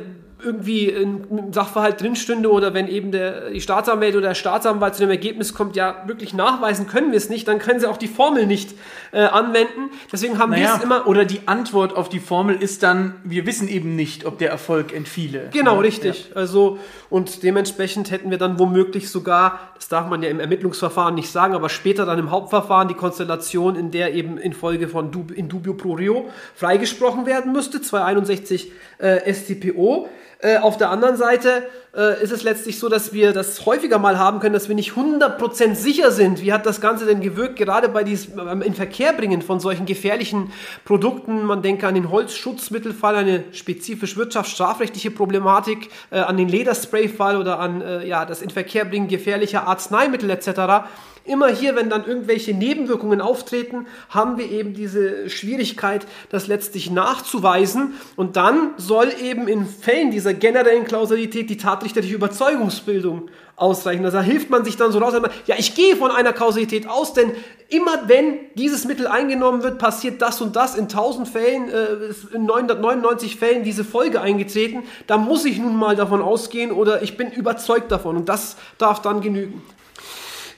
irgendwie 0.47 0.88
ein 0.91 1.53
Sachverhalt 1.53 2.00
drinstünde 2.00 2.50
oder 2.50 2.73
wenn 2.73 2.88
eben 2.88 3.12
der, 3.12 3.50
die 3.50 3.61
Staatsanwälte 3.61 4.19
oder 4.19 4.29
der 4.29 4.35
Staatsanwalt 4.35 4.95
zu 4.95 5.00
dem 5.00 5.11
Ergebnis 5.11 5.53
kommt, 5.53 5.76
ja, 5.76 6.05
wirklich 6.07 6.33
nachweisen 6.33 6.87
können 6.87 7.11
wir 7.11 7.19
es 7.19 7.29
nicht, 7.29 7.49
dann 7.49 7.59
können 7.59 7.81
sie 7.81 7.87
auch 7.87 7.97
die 7.97 8.09
Formel 8.09 8.47
nicht 8.47 8.75
äh, 9.12 9.23
anwenden. 9.23 9.91
Deswegen 10.12 10.38
haben 10.38 10.53
wir 10.53 10.59
Naja, 10.59 10.76
es 10.79 10.85
immer. 10.85 11.07
oder 11.07 11.25
die 11.25 11.41
Antwort 11.47 11.97
auf 11.97 12.09
die 12.09 12.21
Formel 12.21 12.57
ist 12.57 12.83
dann, 12.83 13.15
wir 13.25 13.45
wissen 13.47 13.69
eben 13.69 13.97
nicht, 13.97 14.25
ob 14.25 14.38
der 14.38 14.50
Erfolg 14.50 14.95
entfiele. 14.95 15.50
Genau, 15.53 15.75
Ja, 15.75 15.81
richtig. 15.81 16.31
Also, 16.35 16.79
und 17.11 17.43
dementsprechend 17.43 18.11
hätten 18.11 18.31
wir 18.31 18.38
dann 18.38 18.59
womöglich 18.59 19.11
sogar, 19.11 19.61
das 19.75 19.88
darf 19.88 20.09
man 20.09 20.23
ja 20.23 20.29
im 20.31 20.41
Ermittlungsverfahren 20.41 21.15
nicht 21.15 21.31
sagen, 21.31 21.55
aber 21.55 21.69
später 21.69 22.07
dann 22.07 22.19
im 22.19 22.31
Hauptverfahren 22.31 22.88
die 22.88 22.95
Konstellation, 22.95 23.76
in 23.76 23.91
der 23.91 24.15
eben 24.15 24.38
infolge 24.38 24.88
von 24.88 25.11
Dub 25.11 25.31
in 25.31 25.49
dubio 25.49 25.75
pro 25.75 25.95
rio 25.95 26.29
freigesprochen 26.55 27.26
werden 27.26 27.53
müsste, 27.53 27.81
261 27.81 28.73
äh, 28.99 29.33
StPO. 29.33 30.09
Äh, 30.40 30.59
auf 30.59 30.76
der 30.76 30.90
anderen 30.90 31.16
Seite 31.16 31.66
äh, 31.97 32.23
ist 32.23 32.31
es 32.31 32.43
letztlich 32.43 32.78
so, 32.78 32.90
dass 32.90 33.14
wir 33.14 33.33
das 33.33 33.64
häufiger 33.64 33.99
mal 33.99 34.19
haben 34.19 34.38
können, 34.38 34.52
dass 34.52 34.69
wir 34.69 34.75
nicht 34.75 34.93
100% 34.93 35.75
sicher 35.75 36.11
sind. 36.11 36.43
Wie 36.43 36.52
hat 36.52 36.66
das 36.66 36.83
Ganze 36.83 37.07
denn 37.07 37.23
gewirkt, 37.23 37.57
gerade 37.57 37.88
bei 37.88 38.05
diesem 38.05 38.37
beim 38.37 38.61
in 38.61 38.75
Verkehr 38.75 39.14
bringen 39.14 39.40
von 39.40 39.61
solchen 39.61 39.87
gefährlichen 39.87 40.52
Produkten? 40.85 41.45
Man 41.45 41.62
denke 41.62 41.87
an 41.87 41.95
den 41.95 42.11
Holzschutzmittelfall, 42.11 43.16
eine 43.16 43.45
spezifisch 43.52 44.19
wirtschaftsstrafrechtliche 44.19 45.11
Problematik, 45.11 45.88
äh, 46.11 46.19
an 46.19 46.37
den 46.37 46.49
Ledersprayfall 46.49 47.38
oder 47.38 47.59
an 47.59 47.81
äh, 47.81 48.07
ja, 48.07 48.26
das 48.26 48.43
Inverkehrbringen 48.43 49.09
gefährlicher 49.09 49.66
Arzneimittel 49.66 50.28
etc. 50.28 50.85
Immer 51.26 51.49
hier, 51.49 51.75
wenn 51.75 51.90
dann 51.90 52.06
irgendwelche 52.06 52.54
Nebenwirkungen 52.54 53.21
auftreten, 53.21 53.87
haben 54.11 54.38
wir 54.38 54.50
eben 54.50 54.75
diese 54.75 55.28
Schwierigkeit, 55.28 56.06
das 56.30 56.47
letztlich 56.47 56.90
nachzuweisen. 56.90 57.95
Und 58.14 58.37
dann 58.37 58.71
soll 58.76 59.12
eben 59.21 59.49
in 59.49 59.66
Fällen 59.66 60.11
dieser 60.11 60.35
generellen 60.35 60.85
Klausalität 60.85 61.50
die 61.50 61.56
tatrichterliche 61.56 62.14
Überzeugungsbildung 62.14 63.28
ausreichen. 63.56 64.04
Also 64.04 64.18
da 64.18 64.23
hilft 64.23 64.50
man 64.50 64.64
sich 64.64 64.76
dann 64.76 64.92
so 64.92 64.99
raus, 64.99 65.14
ja, 65.47 65.56
ich 65.59 65.75
gehe 65.75 65.97
von 65.97 66.11
einer 66.11 66.33
Kausalität 66.33 66.88
aus, 66.88 67.14
denn 67.14 67.33
immer 67.68 68.06
wenn 68.06 68.38
dieses 68.54 68.85
Mittel 68.85 69.06
eingenommen 69.06 69.62
wird, 69.62 69.78
passiert 69.78 70.23
das 70.23 70.40
und 70.40 70.54
das. 70.54 70.76
In 70.76 70.85
1000 70.85 71.26
Fällen, 71.26 71.71
äh, 71.71 72.35
in 72.35 72.45
999 72.45 73.37
Fällen 73.37 73.64
diese 73.64 73.85
Folge 73.85 74.21
eingetreten. 74.21 74.85
Da 75.06 75.16
muss 75.16 75.45
ich 75.45 75.59
nun 75.59 75.75
mal 75.75 75.97
davon 75.97 76.23
ausgehen 76.23 76.71
oder 76.71 77.02
ich 77.02 77.16
bin 77.16 77.33
überzeugt 77.33 77.90
davon. 77.90 78.16
Und 78.16 78.28
das 78.28 78.56
darf 78.78 79.02
dann 79.02 79.23
genügen. 79.23 79.62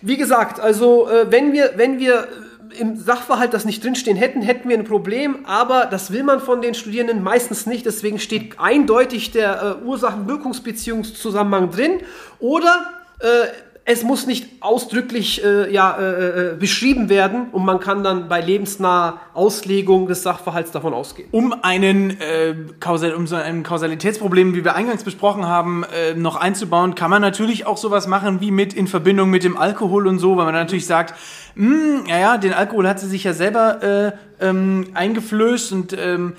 Wie 0.00 0.16
gesagt, 0.16 0.60
also 0.60 1.08
äh, 1.08 1.30
wenn 1.30 1.52
wir, 1.52 1.72
wenn 1.76 1.98
wir 1.98 2.28
äh, 2.70 2.80
im 2.80 2.96
Sachverhalt 2.96 3.52
das 3.54 3.64
nicht 3.64 3.82
drinstehen 3.82 4.16
hätten, 4.16 4.42
hätten 4.42 4.68
wir 4.68 4.78
ein 4.78 4.84
Problem, 4.84 5.44
aber 5.46 5.86
das 5.86 6.12
will 6.12 6.22
man 6.22 6.40
von 6.40 6.62
den 6.62 6.74
Studierenden 6.74 7.22
meistens 7.22 7.66
nicht. 7.66 7.84
Deswegen 7.86 8.18
steht 8.18 8.60
eindeutig 8.60 9.32
der 9.32 9.78
äh, 9.82 9.84
Ursachen-Wirkungsbeziehungszusammenhang 9.84 11.70
drin. 11.70 12.00
Oder 12.38 12.92
äh, 13.20 13.48
es 13.90 14.02
muss 14.02 14.26
nicht 14.26 14.47
ausdrücklich 14.61 15.42
äh, 15.42 15.73
ja, 15.73 15.97
äh, 15.99 16.50
äh, 16.50 16.57
beschrieben 16.57 17.09
werden 17.09 17.47
und 17.52 17.64
man 17.64 17.80
kann 17.80 18.04
dann 18.04 18.28
bei 18.28 18.42
lebensnaher 18.42 19.18
Auslegung 19.33 20.09
des 20.09 20.23
Sachverhalts 20.23 20.73
davon 20.73 20.92
ausgehen. 20.92 21.30
Um 21.33 21.54
einen, 21.62 22.11
äh, 22.21 22.54
Kausal, 22.80 23.14
um 23.14 23.26
so 23.26 23.37
ein 23.37 23.62
Kausalitätsproblem, 23.62 24.54
wie 24.54 24.62
wir 24.62 24.75
eingangs 24.75 25.04
besprochen 25.04 25.47
haben, 25.47 25.85
äh, 25.85 26.12
noch 26.12 26.37
einzubauen, 26.37 26.97
kann 26.97 27.09
man 27.09 27.23
natürlich 27.23 27.64
auch 27.64 27.78
sowas 27.78 28.07
machen 28.07 28.42
wie 28.42 28.50
mit 28.50 28.75
in 28.75 28.88
Verbindung 28.88 29.30
mit 29.30 29.42
dem 29.42 29.57
Alkohol 29.57 30.07
und 30.07 30.18
so, 30.18 30.37
weil 30.37 30.45
man 30.45 30.54
natürlich 30.54 30.87
sagt, 30.87 31.14
hm, 31.57 32.04
ja, 32.07 32.18
ja, 32.18 32.37
den 32.37 32.52
Alkohol 32.52 32.87
hat 32.87 33.00
sie 33.00 33.09
sich 33.09 33.25
ja 33.25 33.33
selber 33.33 33.83
äh, 33.83 34.12
ähm, 34.47 34.88
eingeflößt 34.92 35.73
und 35.73 35.97
ähm, 35.99 36.35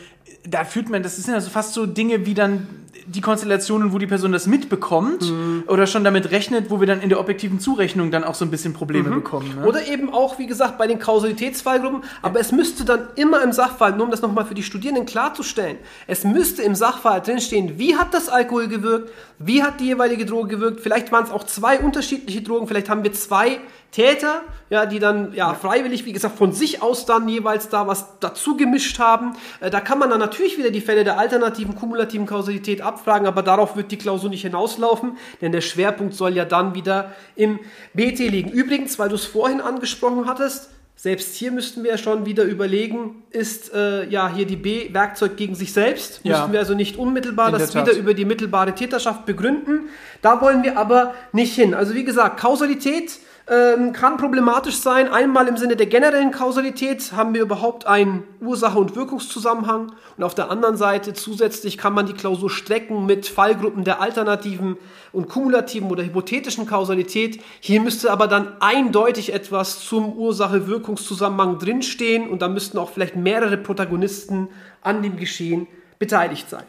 da 0.47 0.65
führt 0.65 0.89
man, 0.89 1.01
das 1.01 1.17
sind 1.17 1.33
ja 1.33 1.41
so 1.41 1.49
fast 1.49 1.73
so 1.73 1.87
Dinge 1.87 2.27
wie 2.27 2.35
dann 2.35 2.67
die 3.09 3.21
Konstellationen, 3.21 3.91
wo 3.91 3.97
die 3.97 4.05
Person 4.05 4.31
das 4.31 4.45
mitbekommt 4.45 5.23
mhm. 5.23 5.63
oder 5.67 5.87
schon 5.87 6.03
damit 6.03 6.29
rechnet, 6.29 6.69
wo 6.69 6.79
wir 6.79 6.85
dann 6.85 7.01
in 7.01 7.09
der 7.09 7.19
objektiven 7.19 7.59
Zurechnung 7.59 8.11
dann 8.11 8.23
auch 8.23 8.35
so 8.35 8.45
ein 8.45 8.51
bisschen 8.51 8.73
Probleme 8.73 9.09
mhm. 9.09 9.15
bekommen. 9.15 9.55
Ne? 9.55 9.65
Oder 9.65 9.87
eben 9.87 10.13
auch, 10.13 10.37
wie 10.37 10.45
gesagt, 10.45 10.77
bei 10.77 10.85
den 10.85 10.99
Kausalitätsfallgruppen, 10.99 12.03
aber 12.21 12.39
es 12.39 12.51
müsste 12.51 12.85
dann 12.85 13.07
immer 13.15 13.41
im 13.41 13.51
Sachverhalt, 13.51 13.97
nur 13.97 14.05
um 14.05 14.11
das 14.11 14.21
nochmal 14.21 14.45
für 14.45 14.53
die 14.53 14.61
Studierenden 14.61 15.07
klarzustellen, 15.07 15.77
es 16.05 16.23
müsste 16.23 16.61
im 16.61 16.75
Sachverhalt 16.75 17.25
drinstehen, 17.25 17.79
wie 17.79 17.95
hat 17.95 18.13
das 18.13 18.29
Alkohol 18.29 18.67
gewirkt, 18.67 19.11
wie 19.39 19.63
hat 19.63 19.79
die 19.79 19.85
jeweilige 19.85 20.27
Droge 20.27 20.49
gewirkt, 20.49 20.81
vielleicht 20.81 21.11
waren 21.11 21.23
es 21.23 21.31
auch 21.31 21.45
zwei 21.45 21.79
unterschiedliche 21.79 22.43
Drogen, 22.43 22.67
vielleicht 22.67 22.89
haben 22.89 23.03
wir 23.03 23.13
zwei 23.13 23.59
Täter, 23.91 24.43
ja, 24.69 24.85
die 24.85 24.99
dann 24.99 25.33
ja, 25.33 25.53
freiwillig, 25.55 26.05
wie 26.05 26.13
gesagt, 26.13 26.37
von 26.37 26.51
sich 26.53 26.81
aus 26.83 27.05
dann 27.05 27.27
jeweils 27.27 27.69
da 27.69 27.87
was 27.87 28.19
dazu 28.19 28.55
gemischt 28.55 28.99
haben. 28.99 29.35
Äh, 29.61 29.71
da 29.71 29.81
kann 29.81 29.97
man 29.97 30.09
dann 30.09 30.19
natürlich 30.19 30.57
wieder 30.57 30.69
die 30.69 30.81
Fälle 30.81 31.03
der 31.03 31.17
alternativen 31.17 31.75
kumulativen 31.75 32.27
Kausalität 32.27 32.81
abfragen, 32.81 33.27
aber 33.27 33.41
darauf 33.41 33.75
wird 33.75 33.91
die 33.91 33.97
Klausur 33.97 34.29
nicht 34.29 34.43
hinauslaufen, 34.43 35.17
denn 35.41 35.51
der 35.51 35.61
Schwerpunkt 35.61 36.13
soll 36.13 36.35
ja 36.35 36.45
dann 36.45 36.75
wieder 36.75 37.13
im 37.35 37.59
BT 37.93 38.19
liegen. 38.19 38.51
Übrigens, 38.51 38.99
weil 38.99 39.09
du 39.09 39.15
es 39.15 39.25
vorhin 39.25 39.59
angesprochen 39.59 40.27
hattest, 40.27 40.69
selbst 41.01 41.35
hier 41.35 41.53
müssten 41.53 41.85
wir 41.85 41.97
schon 41.97 42.25
wieder 42.25 42.43
überlegen, 42.43 43.23
ist 43.29 43.73
äh, 43.73 44.05
ja 44.09 44.29
hier 44.35 44.45
die 44.45 44.57
B 44.57 44.93
Werkzeug 44.93 45.37
gegen 45.37 45.55
sich 45.55 45.71
selbst? 45.71 46.19
Ja. 46.23 46.39
Müssten 46.39 46.51
wir 46.51 46.59
also 46.59 46.73
nicht 46.75 46.97
unmittelbar 46.97 47.53
das 47.53 47.73
wieder 47.73 47.93
über 47.93 48.13
die 48.13 48.25
mittelbare 48.25 48.75
Täterschaft 48.75 49.25
begründen. 49.25 49.87
Da 50.21 50.41
wollen 50.41 50.61
wir 50.61 50.77
aber 50.77 51.13
nicht 51.31 51.55
hin. 51.55 51.73
Also 51.73 51.95
wie 51.95 52.03
gesagt, 52.03 52.37
Kausalität 52.37 53.17
ähm, 53.49 53.93
kann 53.93 54.17
problematisch 54.17 54.77
sein. 54.77 55.11
Einmal 55.11 55.47
im 55.47 55.57
Sinne 55.57 55.75
der 55.75 55.87
generellen 55.87 56.31
Kausalität 56.31 57.13
haben 57.13 57.33
wir 57.33 57.41
überhaupt 57.41 57.87
einen 57.87 58.23
Ursache- 58.41 58.77
und 58.77 58.95
Wirkungszusammenhang. 58.95 59.91
Und 60.17 60.23
auf 60.23 60.35
der 60.35 60.51
anderen 60.51 60.77
Seite 60.77 61.13
zusätzlich 61.13 61.77
kann 61.77 61.93
man 61.93 62.05
die 62.05 62.13
Klausur 62.13 62.51
strecken 62.51 63.07
mit 63.07 63.25
Fallgruppen 63.27 63.83
der 63.83 64.01
alternativen 64.01 64.77
und 65.11 65.29
kumulativen 65.29 65.89
oder 65.89 66.03
hypothetischen 66.03 66.67
Kausalität. 66.67 67.41
Hier 67.59 67.81
müsste 67.81 68.11
aber 68.11 68.27
dann 68.27 68.53
eindeutig 68.59 69.33
etwas 69.33 69.83
zum 69.83 70.13
Ursache-Wirkungszusammenhang 70.13 71.57
drinstehen 71.57 72.29
und 72.29 72.43
da 72.43 72.47
müssten 72.47 72.77
auch 72.77 72.91
vielleicht 72.91 73.15
mehrere 73.15 73.57
Protagonisten 73.57 74.49
an 74.81 75.01
dem 75.01 75.17
Geschehen 75.17 75.67
beteiligt 75.97 76.49
sein. 76.49 76.63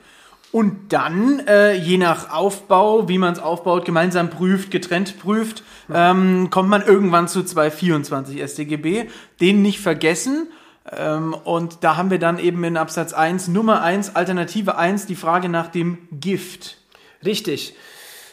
Und 0.52 0.92
dann, 0.92 1.40
äh, 1.47 1.75
je 1.75 1.97
nach 1.97 2.33
Aufbau, 2.33 3.09
wie 3.09 3.19
man 3.19 3.33
es 3.33 3.38
aufbaut, 3.38 3.85
gemeinsam 3.85 4.30
prüft, 4.30 4.73
getrennt 4.73 5.19
prüft, 5.21 5.62
ähm, 5.92 6.50
kommt 6.50 6.69
man 6.69 6.83
irgendwann 6.83 7.28
zu 7.28 7.45
224 7.45 8.40
StGB. 8.42 9.07
Den 9.40 9.62
nicht 9.62 9.80
vergessen. 9.80 10.49
Ähm, 10.90 11.35
und 11.45 11.78
da 11.83 11.97
haben 11.97 12.11
wir 12.11 12.19
dann 12.19 12.38
eben 12.38 12.64
in 12.64 12.76
Absatz 12.76 13.12
1 13.12 13.49
Nummer 13.49 13.83
1, 13.83 14.16
Alternative 14.16 14.76
1, 14.76 15.07
die 15.07 15.14
Frage 15.14 15.49
nach 15.49 15.69
dem 15.69 15.99
Gift. 16.11 16.78
Richtig. 17.25 17.76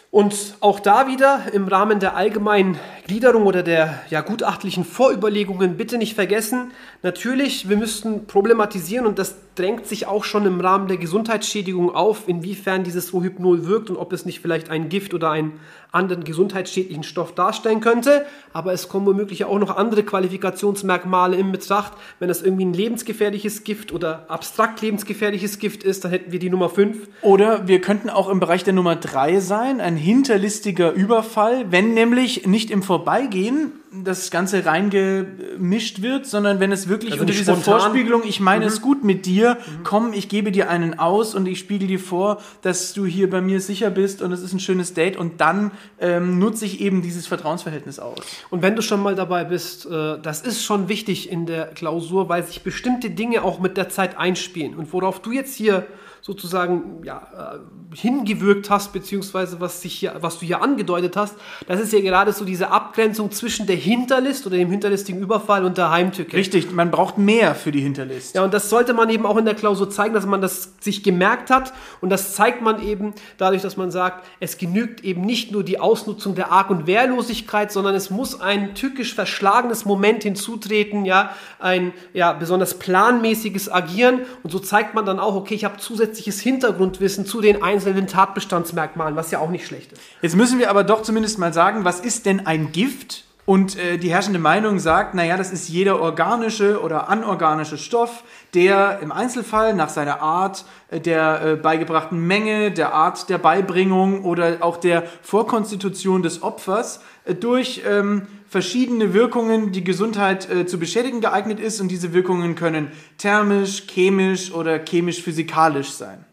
Und 0.09 0.55
auch 0.61 0.79
da 0.79 1.07
wieder 1.07 1.41
im 1.53 1.67
Rahmen 1.67 1.99
der 1.99 2.15
allgemeinen 2.15 2.79
Gliederung 3.05 3.45
oder 3.45 3.61
der 3.61 4.01
ja, 4.09 4.21
gutachtlichen 4.21 4.85
Vorüberlegungen 4.85 5.77
bitte 5.77 5.97
nicht 5.97 6.15
vergessen, 6.15 6.71
natürlich, 7.03 7.69
wir 7.69 7.77
müssten 7.77 8.25
problematisieren 8.25 9.05
und 9.05 9.19
das 9.19 9.35
drängt 9.57 9.87
sich 9.87 10.07
auch 10.07 10.23
schon 10.23 10.45
im 10.45 10.61
Rahmen 10.61 10.87
der 10.87 10.97
Gesundheitsschädigung 10.97 11.93
auf, 11.93 12.27
inwiefern 12.27 12.83
dieses 12.83 13.13
Rohypnol 13.13 13.65
wirkt 13.65 13.89
und 13.89 13.97
ob 13.97 14.13
es 14.13 14.25
nicht 14.25 14.39
vielleicht 14.39 14.69
ein 14.69 14.89
Gift 14.89 15.13
oder 15.13 15.31
einen 15.31 15.59
anderen 15.91 16.23
gesundheitsschädlichen 16.23 17.03
Stoff 17.03 17.33
darstellen 17.33 17.81
könnte. 17.81 18.25
Aber 18.53 18.73
es 18.73 18.89
kommen 18.89 19.05
womöglich 19.05 19.45
auch 19.45 19.57
noch 19.57 19.75
andere 19.75 20.03
Qualifikationsmerkmale 20.03 21.37
in 21.37 21.51
Betracht. 21.51 21.93
Wenn 22.19 22.27
das 22.27 22.41
irgendwie 22.41 22.65
ein 22.65 22.73
lebensgefährliches 22.73 23.63
Gift 23.63 23.91
oder 23.91 24.25
abstrakt 24.29 24.81
lebensgefährliches 24.81 25.59
Gift 25.59 25.83
ist, 25.83 26.03
dann 26.03 26.11
hätten 26.11 26.31
wir 26.31 26.39
die 26.39 26.49
Nummer 26.49 26.69
5. 26.69 27.07
Oder 27.21 27.67
wir 27.67 27.81
könnten 27.81 28.09
auch 28.09 28.29
im 28.29 28.39
Bereich 28.39 28.63
der 28.63 28.73
Nummer 28.73 28.95
3 28.95 29.39
sein, 29.39 29.81
ein 29.81 29.97
hinterlistiger 29.97 30.91
Überfall, 30.91 31.71
wenn 31.71 31.93
nämlich 31.93 32.45
nicht 32.45 32.69
im 32.69 32.83
Vorbeigehen 32.83 33.71
das 34.03 34.31
Ganze 34.31 34.65
reingemischt 34.65 36.01
wird, 36.01 36.25
sondern 36.25 36.59
wenn 36.59 36.71
es 36.71 36.87
wirklich 36.87 37.13
also 37.13 37.21
unter 37.23 37.33
dieser. 37.33 37.55
Vorspiegelung, 37.55 38.23
ich 38.25 38.39
meine 38.39 38.65
mhm. 38.65 38.71
es 38.71 38.81
gut 38.81 39.03
mit 39.03 39.25
dir, 39.25 39.55
mhm. 39.55 39.83
komm, 39.83 40.13
ich 40.13 40.29
gebe 40.29 40.51
dir 40.51 40.69
einen 40.69 40.99
aus 40.99 41.35
und 41.35 41.47
ich 41.47 41.59
spiegel 41.59 41.87
dir 41.87 41.99
vor, 41.99 42.41
dass 42.61 42.93
du 42.93 43.05
hier 43.05 43.29
bei 43.29 43.41
mir 43.41 43.61
sicher 43.61 43.89
bist 43.89 44.21
und 44.21 44.31
es 44.31 44.41
ist 44.41 44.53
ein 44.53 44.59
schönes 44.59 44.93
Date 44.93 45.17
und 45.17 45.41
dann 45.41 45.71
ähm, 45.99 46.39
nutze 46.39 46.65
ich 46.65 46.81
eben 46.81 47.01
dieses 47.01 47.27
Vertrauensverhältnis 47.27 47.99
aus. 47.99 48.19
Und 48.49 48.61
wenn 48.61 48.75
du 48.75 48.81
schon 48.81 49.01
mal 49.01 49.15
dabei 49.15 49.43
bist, 49.43 49.85
äh, 49.85 50.19
das 50.21 50.41
ist 50.41 50.63
schon 50.63 50.89
wichtig 50.89 51.31
in 51.31 51.45
der 51.45 51.67
Klausur, 51.67 52.29
weil 52.29 52.43
sich 52.43 52.63
bestimmte 52.63 53.09
Dinge 53.09 53.43
auch 53.43 53.59
mit 53.59 53.77
der 53.77 53.89
Zeit 53.89 54.17
einspielen 54.17 54.75
und 54.75 54.91
worauf 54.93 55.21
du 55.21 55.31
jetzt 55.31 55.55
hier 55.55 55.85
sozusagen 56.27 57.03
ja, 57.05 57.55
äh, 57.55 57.95
hingewirkt 57.95 58.69
hast, 58.69 58.91
beziehungsweise 58.91 59.61
was, 59.61 59.81
sich 59.81 59.93
hier, 59.93 60.13
was 60.19 60.39
du 60.39 60.45
hier 60.45 60.61
angedeutet 60.61 61.15
hast, 61.15 61.37
das 61.67 61.79
ist 61.79 61.93
ja 61.93 62.01
gerade 62.01 62.33
so 62.33 62.43
diese 62.43 62.69
Abgrenzung 62.69 63.31
zwischen 63.31 63.65
der 63.65 63.77
Hinterlist 63.77 64.45
oder 64.45 64.57
dem 64.57 64.69
hinterlistigen 64.69 65.21
Überfall 65.21 65.63
und 65.63 65.77
der 65.77 65.89
Heimtücke. 65.89 66.35
Richtig, 66.35 66.73
man 66.73 66.91
braucht 66.91 67.17
mehr 67.17 67.55
für 67.55 67.71
die 67.71 67.79
Hinterlist. 67.79 68.35
Ja, 68.35 68.43
und 68.43 68.53
das 68.53 68.69
sollte 68.69 68.93
man 68.93 69.09
eben 69.09 69.25
auch 69.25 69.37
in 69.37 69.45
der 69.45 69.55
Klausur 69.55 69.89
zeigen, 69.89 70.13
dass 70.13 70.25
man 70.25 70.41
das 70.41 70.73
sich 70.81 71.01
gemerkt 71.01 71.49
hat. 71.49 71.71
Und 72.01 72.09
das 72.09 72.35
zeigt 72.35 72.61
man 72.61 72.83
eben 72.83 73.13
dadurch, 73.37 73.61
dass 73.61 73.77
man 73.77 73.89
sagt, 73.89 74.25
es 74.41 74.57
genügt 74.57 75.05
eben 75.05 75.21
nicht 75.21 75.53
nur 75.53 75.63
die 75.63 75.79
Ausnutzung 75.79 76.35
der 76.35 76.51
Arg- 76.51 76.71
und 76.71 76.87
Wehrlosigkeit, 76.87 77.71
sondern 77.71 77.95
es 77.95 78.09
muss 78.09 78.41
ein 78.41 78.75
tückisch 78.75 79.15
verschlagenes 79.15 79.85
Moment 79.85 80.23
hinzutreten, 80.23 81.05
ja, 81.05 81.33
ein 81.59 81.93
ja, 82.13 82.33
besonders 82.33 82.73
planmäßiges 82.73 83.71
Agieren. 83.71 84.23
Und 84.43 84.51
so 84.51 84.59
zeigt 84.59 84.93
man 84.93 85.05
dann 85.05 85.19
auch, 85.19 85.35
okay, 85.35 85.55
ich 85.55 85.63
habe 85.63 85.77
zusätzliches 86.17 86.41
Hintergrundwissen 86.41 87.25
zu 87.25 87.41
den 87.41 87.61
einzelnen 87.63 88.07
Tatbestandsmerkmalen, 88.07 89.15
was 89.15 89.31
ja 89.31 89.39
auch 89.39 89.49
nicht 89.49 89.67
schlecht 89.67 89.91
ist. 89.93 90.01
Jetzt 90.21 90.35
müssen 90.35 90.59
wir 90.59 90.69
aber 90.69 90.83
doch 90.83 91.01
zumindest 91.01 91.37
mal 91.39 91.53
sagen, 91.53 91.85
was 91.85 91.99
ist 91.99 92.25
denn 92.25 92.45
ein 92.45 92.71
Gift? 92.71 93.23
Und 93.45 93.77
äh, 93.77 93.97
die 93.97 94.09
herrschende 94.09 94.39
Meinung 94.39 94.77
sagt, 94.77 95.13
naja, 95.13 95.37
das 95.37 95.53
ist 95.53 95.69
jeder 95.69 96.01
organische 96.01 96.81
oder 96.81 97.07
anorganische 97.07 97.77
Stoff, 97.77 98.23
der 98.53 98.99
im 99.01 99.13
Einzelfall 99.13 99.73
nach 99.73 99.87
seiner 99.87 100.21
Art, 100.21 100.65
äh, 100.89 100.99
der 100.99 101.41
äh, 101.41 101.55
beigebrachten 101.55 102.19
Menge, 102.19 102.71
der 102.71 102.93
Art 102.93 103.29
der 103.29 103.37
Beibringung 103.37 104.25
oder 104.25 104.57
auch 104.59 104.75
der 104.75 105.03
Vorkonstitution 105.21 106.23
des 106.23 106.43
Opfers 106.43 106.99
äh, 107.23 107.35
durch 107.35 107.83
ähm, 107.87 108.27
verschiedene 108.49 109.13
Wirkungen 109.13 109.71
die 109.71 109.83
Gesundheit 109.83 110.49
äh, 110.49 110.65
zu 110.65 110.79
beschädigen 110.79 111.21
geeignet 111.21 111.59
ist. 111.59 111.81
Und 111.81 111.89
diese 111.89 112.13
Wirkungen 112.13 112.55
können 112.55 112.91
thermisch, 113.17 113.83
chemisch 113.87 114.51
oder 114.51 114.79
chemisch-physikalisch 114.79 115.91
sein. 115.91 116.25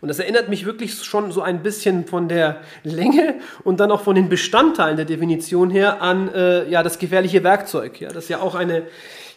Und 0.00 0.08
das 0.08 0.18
erinnert 0.18 0.48
mich 0.48 0.64
wirklich 0.64 0.94
schon 1.04 1.32
so 1.32 1.42
ein 1.42 1.62
bisschen 1.62 2.06
von 2.06 2.28
der 2.28 2.60
Länge 2.82 3.36
und 3.64 3.80
dann 3.80 3.90
auch 3.90 4.02
von 4.02 4.14
den 4.14 4.28
Bestandteilen 4.28 4.96
der 4.96 5.04
Definition 5.04 5.70
her 5.70 6.00
an 6.02 6.32
äh, 6.32 6.68
ja, 6.68 6.82
das 6.82 6.98
gefährliche 6.98 7.44
Werkzeug. 7.44 8.00
Ja, 8.00 8.10
das 8.10 8.28
ja 8.28 8.40
auch 8.40 8.54
eine 8.54 8.84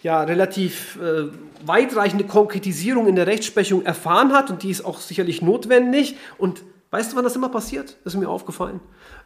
ja, 0.01 0.23
relativ 0.23 0.97
äh, 1.01 1.29
weitreichende 1.65 2.23
Konkretisierung 2.23 3.07
in 3.07 3.15
der 3.15 3.27
Rechtsprechung 3.27 3.85
erfahren 3.85 4.31
hat 4.31 4.49
und 4.49 4.63
die 4.63 4.69
ist 4.69 4.85
auch 4.85 4.99
sicherlich 4.99 5.41
notwendig. 5.41 6.15
Und 6.37 6.63
weißt 6.91 7.11
du, 7.11 7.17
wann 7.17 7.25
das 7.25 7.35
immer 7.35 7.49
passiert? 7.49 7.97
Das 8.03 8.13
ist 8.13 8.19
mir 8.19 8.29
aufgefallen, 8.29 8.79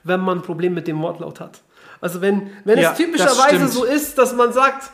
wenn 0.04 0.20
man 0.20 0.40
ein 0.40 0.44
Problem 0.44 0.74
mit 0.74 0.88
dem 0.88 1.00
Wortlaut 1.02 1.40
hat. 1.40 1.62
Also 2.04 2.20
wenn, 2.20 2.52
wenn 2.66 2.78
ja, 2.80 2.92
es 2.92 2.98
typischerweise 2.98 3.70
so 3.70 3.86
ist, 3.86 4.18
dass 4.18 4.34
man 4.34 4.52
sagt, 4.52 4.92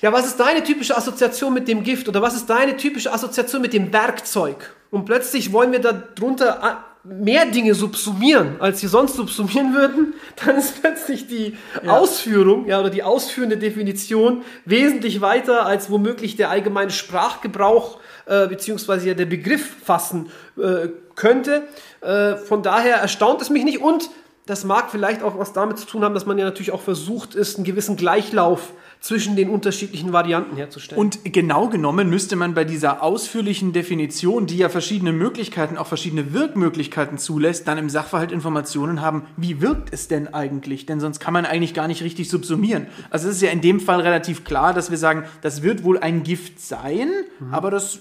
ja, 0.00 0.12
was 0.12 0.26
ist 0.26 0.40
deine 0.40 0.64
typische 0.64 0.96
Assoziation 0.96 1.54
mit 1.54 1.68
dem 1.68 1.84
Gift 1.84 2.08
oder 2.08 2.20
was 2.22 2.34
ist 2.34 2.50
deine 2.50 2.76
typische 2.76 3.12
Assoziation 3.12 3.62
mit 3.62 3.72
dem 3.72 3.92
Werkzeug? 3.92 4.74
Und 4.90 5.04
plötzlich 5.04 5.52
wollen 5.52 5.70
wir 5.70 5.78
darunter 5.78 6.82
äh, 7.04 7.08
mehr 7.08 7.46
Dinge 7.46 7.76
subsumieren, 7.76 8.56
als 8.58 8.80
sie 8.80 8.88
sonst 8.88 9.14
subsumieren 9.14 9.74
würden, 9.74 10.14
dann 10.44 10.56
ist 10.56 10.80
plötzlich 10.80 11.28
die 11.28 11.56
ja. 11.84 11.96
Ausführung 11.96 12.66
ja, 12.66 12.80
oder 12.80 12.90
die 12.90 13.04
ausführende 13.04 13.56
Definition 13.56 14.42
wesentlich 14.64 15.20
weiter, 15.20 15.66
als 15.66 15.88
womöglich 15.88 16.34
der 16.34 16.50
allgemeine 16.50 16.90
Sprachgebrauch 16.90 18.00
äh, 18.26 18.48
beziehungsweise 18.48 19.14
der 19.14 19.26
Begriff 19.26 19.64
fassen 19.84 20.32
äh, 20.58 20.88
könnte. 21.14 21.62
Äh, 22.00 22.34
von 22.38 22.64
daher 22.64 22.96
erstaunt 22.96 23.40
es 23.40 23.50
mich 23.50 23.62
nicht 23.62 23.80
und 23.80 24.10
das 24.46 24.64
mag 24.64 24.90
vielleicht 24.90 25.22
auch 25.22 25.38
was 25.38 25.54
damit 25.54 25.78
zu 25.78 25.86
tun 25.86 26.04
haben, 26.04 26.12
dass 26.12 26.26
man 26.26 26.36
ja 26.36 26.44
natürlich 26.44 26.72
auch 26.72 26.82
versucht 26.82 27.34
ist, 27.34 27.56
einen 27.56 27.64
gewissen 27.64 27.96
Gleichlauf 27.96 28.72
zwischen 29.00 29.36
den 29.36 29.48
unterschiedlichen 29.48 30.12
Varianten 30.12 30.56
herzustellen. 30.56 31.00
Und 31.00 31.24
genau 31.24 31.68
genommen 31.68 32.10
müsste 32.10 32.36
man 32.36 32.54
bei 32.54 32.64
dieser 32.64 33.02
ausführlichen 33.02 33.72
Definition, 33.72 34.46
die 34.46 34.58
ja 34.58 34.68
verschiedene 34.68 35.12
Möglichkeiten, 35.12 35.78
auch 35.78 35.86
verschiedene 35.86 36.32
Wirkmöglichkeiten 36.32 37.16
zulässt, 37.16 37.68
dann 37.68 37.78
im 37.78 37.88
Sachverhalt 37.88 38.32
Informationen 38.32 39.00
haben, 39.00 39.26
wie 39.36 39.60
wirkt 39.62 39.92
es 39.92 40.08
denn 40.08 40.32
eigentlich? 40.32 40.86
Denn 40.86 41.00
sonst 41.00 41.20
kann 41.20 41.32
man 41.32 41.46
eigentlich 41.46 41.74
gar 41.74 41.88
nicht 41.88 42.02
richtig 42.02 42.28
subsumieren. 42.28 42.86
Also 43.10 43.28
es 43.28 43.36
ist 43.36 43.42
ja 43.42 43.50
in 43.50 43.60
dem 43.62 43.80
Fall 43.80 44.00
relativ 44.00 44.44
klar, 44.44 44.74
dass 44.74 44.90
wir 44.90 44.98
sagen, 44.98 45.24
das 45.40 45.62
wird 45.62 45.84
wohl 45.84 45.98
ein 45.98 46.22
Gift 46.22 46.60
sein, 46.60 47.10
mhm. 47.40 47.52
aber 47.52 47.70
das 47.70 47.96
äh, 47.96 48.00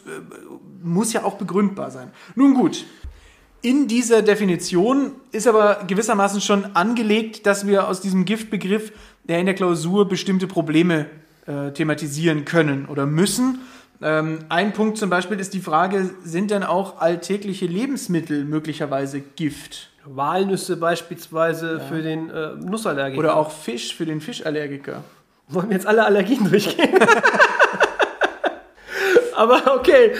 muss 0.81 1.13
ja 1.13 1.23
auch 1.23 1.35
begründbar 1.35 1.91
sein. 1.91 2.11
Nun 2.35 2.53
gut, 2.53 2.85
in 3.63 3.87
dieser 3.87 4.21
Definition 4.21 5.13
ist 5.31 5.47
aber 5.47 5.85
gewissermaßen 5.87 6.41
schon 6.41 6.75
angelegt, 6.75 7.45
dass 7.45 7.65
wir 7.65 7.87
aus 7.87 8.01
diesem 8.01 8.25
Giftbegriff, 8.25 8.91
der 9.23 9.39
in 9.39 9.45
der 9.45 9.55
Klausur 9.55 10.07
bestimmte 10.07 10.47
Probleme 10.47 11.05
äh, 11.47 11.71
thematisieren 11.71 12.43
können 12.43 12.85
oder 12.85 13.05
müssen. 13.05 13.61
Ähm, 14.01 14.39
ein 14.49 14.73
Punkt 14.73 14.97
zum 14.97 15.09
Beispiel 15.09 15.39
ist 15.39 15.53
die 15.53 15.61
Frage, 15.61 16.09
sind 16.25 16.51
denn 16.51 16.63
auch 16.63 16.99
alltägliche 16.99 17.65
Lebensmittel 17.65 18.43
möglicherweise 18.43 19.21
Gift? 19.21 19.91
Walnüsse 20.03 20.75
beispielsweise 20.75 21.77
ja. 21.77 21.79
für 21.79 22.01
den 22.01 22.29
äh, 22.29 22.55
Nussallergiker. 22.55 23.17
Oder 23.17 23.37
auch 23.37 23.49
Fisch 23.49 23.95
für 23.95 24.05
den 24.05 24.19
Fischallergiker. 24.19 25.05
Wollen 25.47 25.69
wir 25.69 25.77
jetzt 25.77 25.87
alle 25.87 26.03
Allergien 26.05 26.49
durchgehen? 26.49 26.89
Aber 29.35 29.77
okay, 29.77 30.11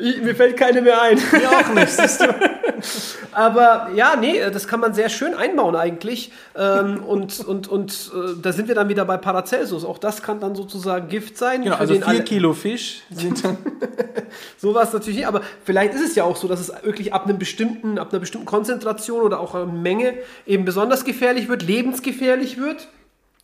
ich, 0.00 0.22
mir 0.22 0.34
fällt 0.34 0.56
keine 0.56 0.80
mehr 0.80 1.00
ein. 1.02 1.18
Mir 1.30 1.50
auch 1.50 1.68
nicht, 1.74 1.90
siehst 1.90 2.22
du. 2.22 2.34
Aber 3.32 3.90
ja, 3.94 4.16
nee, 4.16 4.40
das 4.52 4.68
kann 4.68 4.80
man 4.80 4.94
sehr 4.94 5.08
schön 5.08 5.34
einbauen 5.34 5.76
eigentlich. 5.76 6.32
Ähm, 6.56 7.02
und 7.04 7.40
und, 7.40 7.68
und 7.68 8.10
äh, 8.14 8.40
da 8.40 8.52
sind 8.52 8.68
wir 8.68 8.74
dann 8.74 8.88
wieder 8.88 9.04
bei 9.04 9.16
Paracelsus. 9.16 9.84
Auch 9.84 9.98
das 9.98 10.22
kann 10.22 10.40
dann 10.40 10.54
sozusagen 10.54 11.08
Gift 11.08 11.36
sein. 11.38 11.62
Genau, 11.62 11.76
also 11.76 11.94
vier 11.94 12.22
Kilo 12.22 12.52
Fisch 12.52 13.02
sind 13.10 13.44
dann. 13.44 13.58
Sowas 14.58 14.92
natürlich 14.92 15.18
nicht, 15.18 15.28
aber 15.28 15.42
vielleicht 15.64 15.94
ist 15.94 16.02
es 16.02 16.14
ja 16.14 16.24
auch 16.24 16.36
so, 16.36 16.48
dass 16.48 16.60
es 16.60 16.72
wirklich 16.84 17.14
ab 17.14 17.24
einem 17.24 17.38
bestimmten, 17.38 17.98
ab 17.98 18.10
einer 18.10 18.20
bestimmten 18.20 18.46
Konzentration 18.46 19.22
oder 19.22 19.40
auch 19.40 19.66
Menge 19.66 20.14
eben 20.46 20.64
besonders 20.64 21.04
gefährlich 21.04 21.48
wird, 21.48 21.62
lebensgefährlich 21.62 22.58
wird. 22.58 22.88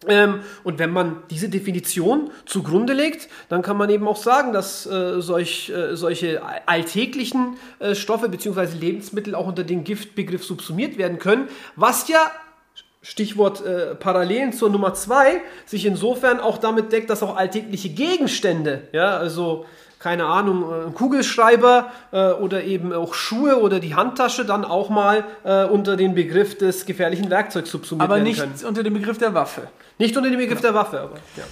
Ähm, 0.07 0.41
und 0.65 0.79
wenn 0.79 0.91
man 0.91 1.23
diese 1.31 1.49
Definition 1.49 2.31
zugrunde 2.45 2.93
legt, 2.93 3.29
dann 3.49 3.63
kann 3.63 3.77
man 3.77 3.91
eben 3.91 4.09
auch 4.09 4.17
sagen, 4.17 4.53
dass 4.53 4.87
äh, 4.87 5.21
solch, 5.21 5.71
äh, 5.71 5.97
solche 5.97 6.43
alltäglichen 6.67 7.57
äh, 7.79 7.95
Stoffe 7.95 8.29
bzw. 8.29 8.77
Lebensmittel 8.79 9.35
auch 9.35 9.47
unter 9.47 9.65
den 9.65 9.85
Giftbegriff 9.85 10.45
subsumiert 10.45 10.99
werden 10.99 11.19
können, 11.19 11.49
was 11.77 12.09
ja 12.09 12.31
Stichwort 13.03 13.65
äh, 13.65 13.97
Parallelen 13.97 14.53
zur 14.53 14.71
Nummer 14.71 14.95
zwei 14.95 15.41
sich 15.67 15.87
insofern 15.87 16.39
auch 16.39 16.59
damit 16.59 16.93
deckt, 16.93 17.11
dass 17.11 17.23
auch 17.23 17.37
alltägliche 17.37 17.89
Gegenstände, 17.89 18.89
ja, 18.93 19.17
also 19.17 19.67
keine 20.03 20.27
Ahnung, 20.27 20.65
äh, 20.65 20.87
ein 20.87 20.95
Kugelschreiber 20.95 21.93
äh, 22.11 22.33
oder 22.33 22.65
eben 22.65 22.93
auch 22.93 23.15
Schuhe 23.15 23.61
oder 23.61 23.79
die 23.79 23.95
Handtasche 23.95 24.45
dann 24.45 24.65
auch 24.65 24.91
mal 24.91 25.25
äh, 25.45 25.65
unter 25.65 25.97
den 25.97 26.15
Begriff 26.15 26.59
des 26.59 26.87
gefährlichen 26.87 27.31
Werkzeugs 27.31 27.71
subsumiert 27.71 28.03
aber 28.03 28.17
werden 28.17 28.35
können. 28.35 28.43
Aber 28.43 28.53
nicht 28.53 28.65
unter 28.65 28.83
dem 28.83 28.95
Begriff 28.95 29.19
der 29.19 29.33
Waffe. 29.35 29.69
Nicht 29.99 30.17
unter 30.17 30.29
dem 30.29 30.39
Begriff 30.39 30.59
ja. 30.59 30.71
der 30.71 30.75
Waffe, 30.75 31.01
aber 31.01 31.17
ja. 31.37 31.45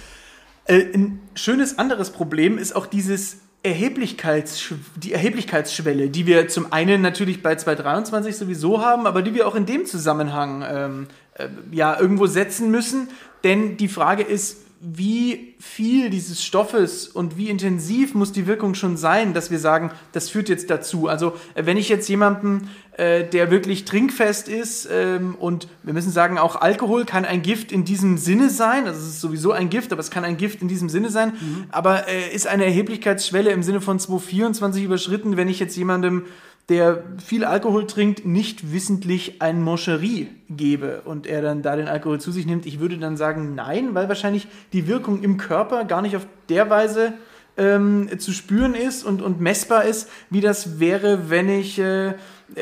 Äh, 0.65 0.93
ein 0.93 1.21
schönes 1.33 1.79
anderes 1.79 2.09
Problem 2.09 2.57
ist 2.57 2.75
auch 2.75 2.85
dieses 2.85 3.37
Erheblichkeits, 3.63 4.73
die 4.95 5.13
Erheblichkeitsschwelle, 5.13 6.09
die 6.09 6.25
wir 6.25 6.47
zum 6.49 6.73
einen 6.73 7.01
natürlich 7.01 7.41
bei 7.41 7.55
223 7.55 8.35
sowieso 8.35 8.81
haben, 8.81 9.07
aber 9.07 9.21
die 9.21 9.33
wir 9.33 9.47
auch 9.47 9.55
in 9.55 9.65
dem 9.65 9.85
Zusammenhang 9.85 10.65
ähm, 10.67 11.07
äh, 11.35 11.47
ja 11.71 11.97
irgendwo 11.97 12.27
setzen 12.27 12.69
müssen. 12.69 13.09
Denn 13.43 13.77
die 13.77 13.87
Frage 13.87 14.23
ist, 14.23 14.57
wie 14.83 15.53
viel 15.59 16.09
dieses 16.09 16.43
Stoffes 16.43 17.07
und 17.07 17.37
wie 17.37 17.49
intensiv 17.49 18.15
muss 18.15 18.31
die 18.31 18.47
Wirkung 18.47 18.73
schon 18.73 18.97
sein, 18.97 19.35
dass 19.35 19.51
wir 19.51 19.59
sagen, 19.59 19.91
das 20.11 20.31
führt 20.31 20.49
jetzt 20.49 20.71
dazu. 20.71 21.07
Also 21.07 21.35
äh, 21.53 21.67
wenn 21.67 21.77
ich 21.77 21.87
jetzt 21.87 22.09
jemanden, 22.09 22.67
äh, 22.97 23.23
der 23.23 23.51
wirklich 23.51 23.85
trinkfest 23.85 24.47
ist 24.47 24.89
ähm, 24.91 25.35
und 25.35 25.67
wir 25.83 25.93
müssen 25.93 26.11
sagen, 26.11 26.39
auch 26.39 26.55
Alkohol 26.55 27.05
kann 27.05 27.25
ein 27.25 27.43
Gift 27.43 27.71
in 27.71 27.85
diesem 27.85 28.17
Sinne 28.17 28.49
sein, 28.49 28.87
also 28.87 28.99
es 28.99 29.07
ist 29.07 29.21
sowieso 29.21 29.51
ein 29.51 29.69
Gift, 29.69 29.91
aber 29.91 29.99
es 29.99 30.09
kann 30.09 30.25
ein 30.25 30.37
Gift 30.37 30.63
in 30.63 30.67
diesem 30.67 30.89
Sinne 30.89 31.11
sein, 31.11 31.33
mhm. 31.39 31.65
aber 31.69 32.07
äh, 32.07 32.33
ist 32.33 32.47
eine 32.47 32.65
Erheblichkeitsschwelle 32.65 33.51
im 33.51 33.61
Sinne 33.61 33.81
von 33.81 33.99
224 33.99 34.83
überschritten, 34.83 35.37
wenn 35.37 35.47
ich 35.47 35.59
jetzt 35.59 35.77
jemandem 35.77 36.25
der 36.69 37.03
viel 37.23 37.43
Alkohol 37.43 37.87
trinkt, 37.87 38.25
nicht 38.25 38.71
wissentlich 38.71 39.41
ein 39.41 39.61
Moncherie 39.61 40.29
gebe 40.49 41.01
und 41.01 41.27
er 41.27 41.41
dann 41.41 41.61
da 41.61 41.75
den 41.75 41.87
Alkohol 41.87 42.21
zu 42.21 42.31
sich 42.31 42.45
nimmt. 42.45 42.65
Ich 42.65 42.79
würde 42.79 42.97
dann 42.97 43.17
sagen, 43.17 43.55
nein, 43.55 43.93
weil 43.93 44.07
wahrscheinlich 44.07 44.47
die 44.73 44.87
Wirkung 44.87 45.21
im 45.23 45.37
Körper 45.37 45.85
gar 45.85 46.01
nicht 46.01 46.15
auf 46.15 46.25
der 46.49 46.69
Weise 46.69 47.13
ähm, 47.57 48.09
zu 48.19 48.31
spüren 48.31 48.73
ist 48.73 49.03
und, 49.03 49.21
und 49.21 49.41
messbar 49.41 49.83
ist, 49.85 50.09
wie 50.29 50.41
das 50.41 50.79
wäre, 50.79 51.29
wenn 51.29 51.49
ich 51.49 51.79
äh, 51.79 52.13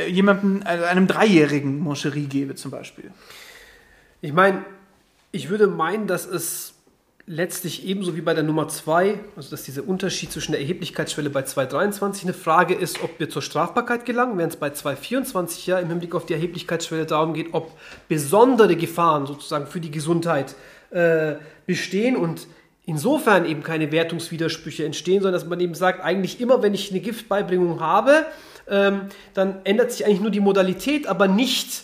jemandem, 0.08 0.62
also 0.66 0.86
einem 0.86 1.08
Dreijährigen 1.08 1.80
Moncherie 1.80 2.26
gebe 2.26 2.56
zum 2.56 2.72
Beispiel. 2.72 3.12
Ich 4.22 4.34
meine, 4.34 4.64
ich 5.32 5.50
würde 5.50 5.68
meinen, 5.68 6.08
dass 6.08 6.26
es 6.26 6.74
letztlich 7.32 7.86
ebenso 7.86 8.16
wie 8.16 8.22
bei 8.22 8.34
der 8.34 8.44
Nummer 8.44 8.68
2, 8.68 9.20
also 9.36 9.52
dass 9.52 9.62
dieser 9.62 9.88
Unterschied 9.88 10.32
zwischen 10.32 10.52
der 10.52 10.62
Erheblichkeitsschwelle 10.62 11.30
bei 11.30 11.44
223 11.44 12.24
eine 12.24 12.34
Frage 12.34 12.74
ist, 12.74 13.04
ob 13.04 13.20
wir 13.20 13.30
zur 13.30 13.44
Strafbarkeit 13.44 14.04
gelangen, 14.04 14.40
während 14.40 14.54
es 14.54 14.60
bei 14.60 14.72
224 14.72 15.68
ja 15.68 15.78
im 15.78 15.90
Hinblick 15.90 16.16
auf 16.16 16.26
die 16.26 16.34
Erheblichkeitsschwelle 16.34 17.06
darum 17.06 17.36
geht, 17.36 17.54
ob 17.54 17.72
besondere 18.08 18.76
Gefahren 18.76 19.28
sozusagen 19.28 19.68
für 19.68 19.80
die 19.80 19.92
Gesundheit 19.92 20.56
äh, 20.90 21.36
bestehen 21.68 22.16
und 22.16 22.48
insofern 22.88 23.46
eben 23.46 23.62
keine 23.62 23.92
Wertungswidersprüche 23.92 24.84
entstehen, 24.84 25.22
sondern 25.22 25.40
dass 25.40 25.48
man 25.48 25.60
eben 25.60 25.76
sagt, 25.76 26.04
eigentlich 26.04 26.42
immer, 26.42 26.64
wenn 26.64 26.74
ich 26.74 26.90
eine 26.90 27.00
Giftbeibringung 27.00 27.80
habe, 27.80 28.26
ähm, 28.68 29.02
dann 29.36 29.58
ändert 29.66 29.92
sich 29.92 30.04
eigentlich 30.04 30.22
nur 30.22 30.32
die 30.32 30.40
Modalität, 30.40 31.06
aber 31.06 31.28
nicht 31.28 31.84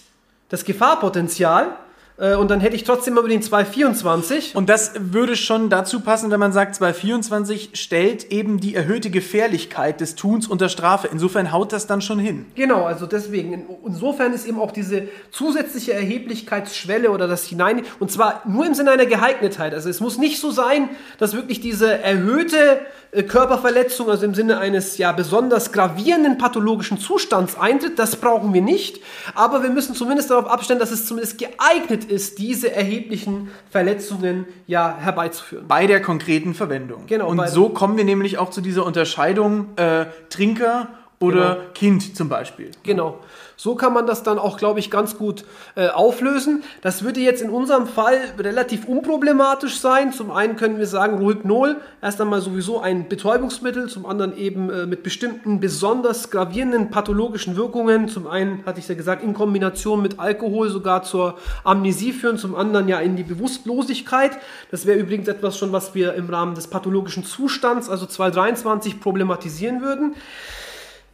das 0.50 0.66
Gefahrpotenzial. 0.66 1.76
Äh, 2.18 2.36
und 2.36 2.50
dann 2.50 2.60
hätte 2.60 2.76
ich 2.76 2.84
trotzdem 2.84 3.18
über 3.18 3.28
den 3.28 3.42
224. 3.42 4.56
Und 4.56 4.70
das 4.70 4.94
würde 4.98 5.36
schon 5.36 5.70
dazu 5.70 6.00
passen, 6.00 6.32
wenn 6.32 6.40
man 6.40 6.54
sagt, 6.54 6.76
224 6.76 7.72
stellt 7.74 8.32
eben 8.32 8.60
die 8.60 8.76
erhöhte 8.76 9.10
Gefährlichkeit 9.10 10.02
des 10.02 10.16
Tuns 10.16 10.48
unter 10.48 10.70
Strafe. 10.70 11.10
Insofern 11.12 11.52
haut 11.52 11.74
das 11.74 11.88
dann 11.88 12.02
schon 12.02 12.20
hin. 12.20 12.46
Genau, 12.56 12.84
also 12.84 13.06
deswegen. 13.06 13.66
Insofern 13.86 14.34
ist 14.34 14.48
eben 14.48 14.60
auch 14.60 14.72
diese 14.72 15.08
zusätzliche 15.32 15.94
Erheblichkeitsschwelle 15.94 17.12
oder 17.12 17.28
das 17.28 17.46
hinein, 17.46 17.84
und 18.00 18.12
zwar 18.12 18.42
nur 18.46 18.66
im 18.66 18.74
Sinne 18.74 18.92
einer 18.92 19.06
Geeignetheit. 19.06 19.74
Also 19.74 19.90
es 19.90 20.00
muss 20.00 20.18
nicht 20.18 20.40
so 20.40 20.52
sein, 20.52 20.90
dass 21.18 21.34
wirklich 21.34 21.60
diese 21.60 22.02
erhöhte 22.02 22.80
äh, 23.12 23.24
Körperverletzung, 23.24 24.10
also 24.10 24.26
im 24.26 24.34
Sinne 24.34 24.60
eines 24.60 24.98
ja 24.98 25.12
besonders 25.12 25.72
gravierenden 25.72 26.38
pathologischen 26.38 27.00
Zustands 27.00 27.58
eintritt. 27.58 28.00
Das 28.00 28.16
brauchen 28.16 28.54
wir 28.54 28.62
nicht. 28.62 29.02
Aber 29.34 29.64
wir 29.64 29.70
müssen 29.70 29.96
zumindest 29.96 30.32
darauf 30.32 30.48
abstellen, 30.48 30.80
dass 30.80 30.92
es 30.92 31.06
zumindest 31.06 31.38
geeignet 31.38 32.05
ist, 32.10 32.40
diese 32.40 32.72
erheblichen 32.72 33.50
Verletzungen 33.70 34.46
ja 34.68 34.98
herbeizuführen. 35.00 35.68
Bei 35.68 35.88
der 35.88 36.02
konkreten 36.02 36.54
Verwendung. 36.54 37.06
Genau. 37.08 37.30
Und 37.30 37.48
so 37.50 37.70
kommen 37.70 37.98
wir 37.98 38.04
nämlich 38.04 38.38
auch 38.38 38.50
zu 38.50 38.62
dieser 38.62 38.86
Unterscheidung 38.86 39.70
äh, 39.78 40.06
Trinker 40.30 40.90
oder 41.20 41.56
genau. 41.56 41.72
Kind 41.74 42.16
zum 42.16 42.30
Beispiel. 42.30 42.72
Genau. 42.84 43.20
So 43.58 43.76
kann 43.76 43.94
man 43.94 44.06
das 44.06 44.24
dann 44.24 44.38
auch, 44.38 44.58
glaube 44.58 44.80
ich, 44.80 44.92
ganz 44.92 45.18
gut 45.18 45.46
äh, 45.76 45.88
auflösen. 45.88 46.64
Das 46.82 47.04
würde 47.04 47.20
jetzt 47.22 47.42
in 47.42 47.50
unserem 47.50 47.88
Fall 47.88 48.20
relativ 48.38 48.86
unproblematisch 48.86 49.80
sein. 49.80 50.12
Zum 50.12 50.32
einen 50.32 50.56
können 50.58 50.78
wir 50.78 50.88
sagen, 50.88 51.18
Rohypnol, 51.20 51.78
erst 52.02 52.20
einmal 52.20 52.42
sowieso 52.42 52.80
ein 52.82 53.08
Betäubungsmittel, 53.08 53.88
zum 53.88 54.06
anderen 54.06 54.38
eben 54.38 54.70
äh, 54.70 54.86
mit 54.86 55.04
bestimmten 55.04 55.60
besonders 55.60 56.32
gravierenden 56.32 56.90
pathologischen 56.90 57.56
Wirkungen. 57.56 58.10
Zum 58.10 58.28
einen, 58.28 58.66
hatte 58.66 58.80
ich 58.80 58.88
ja 58.88 58.96
gesagt, 58.96 59.24
in 59.24 59.34
Kombination 59.34 60.02
mit 60.02 60.20
Alkohol 60.20 60.70
sogar 60.70 61.04
zur 61.04 61.38
Amnesie 61.64 62.12
führen, 62.12 62.38
zum 62.38 62.56
anderen 62.56 62.88
ja 62.88 63.00
in 63.00 63.16
die 63.16 63.24
Bewusstlosigkeit. 63.24 64.38
Das 64.72 64.86
wäre 64.86 65.00
übrigens 65.00 65.28
etwas 65.28 65.58
schon, 65.58 65.72
was 65.72 65.96
wir 65.96 66.14
im 66.16 66.30
Rahmen 66.30 66.56
des 66.56 66.68
pathologischen 66.68 67.24
Zustands, 67.24 67.90
also 67.90 68.06
223, 68.06 69.00
problematisieren 69.00 69.82
würden. 69.82 70.16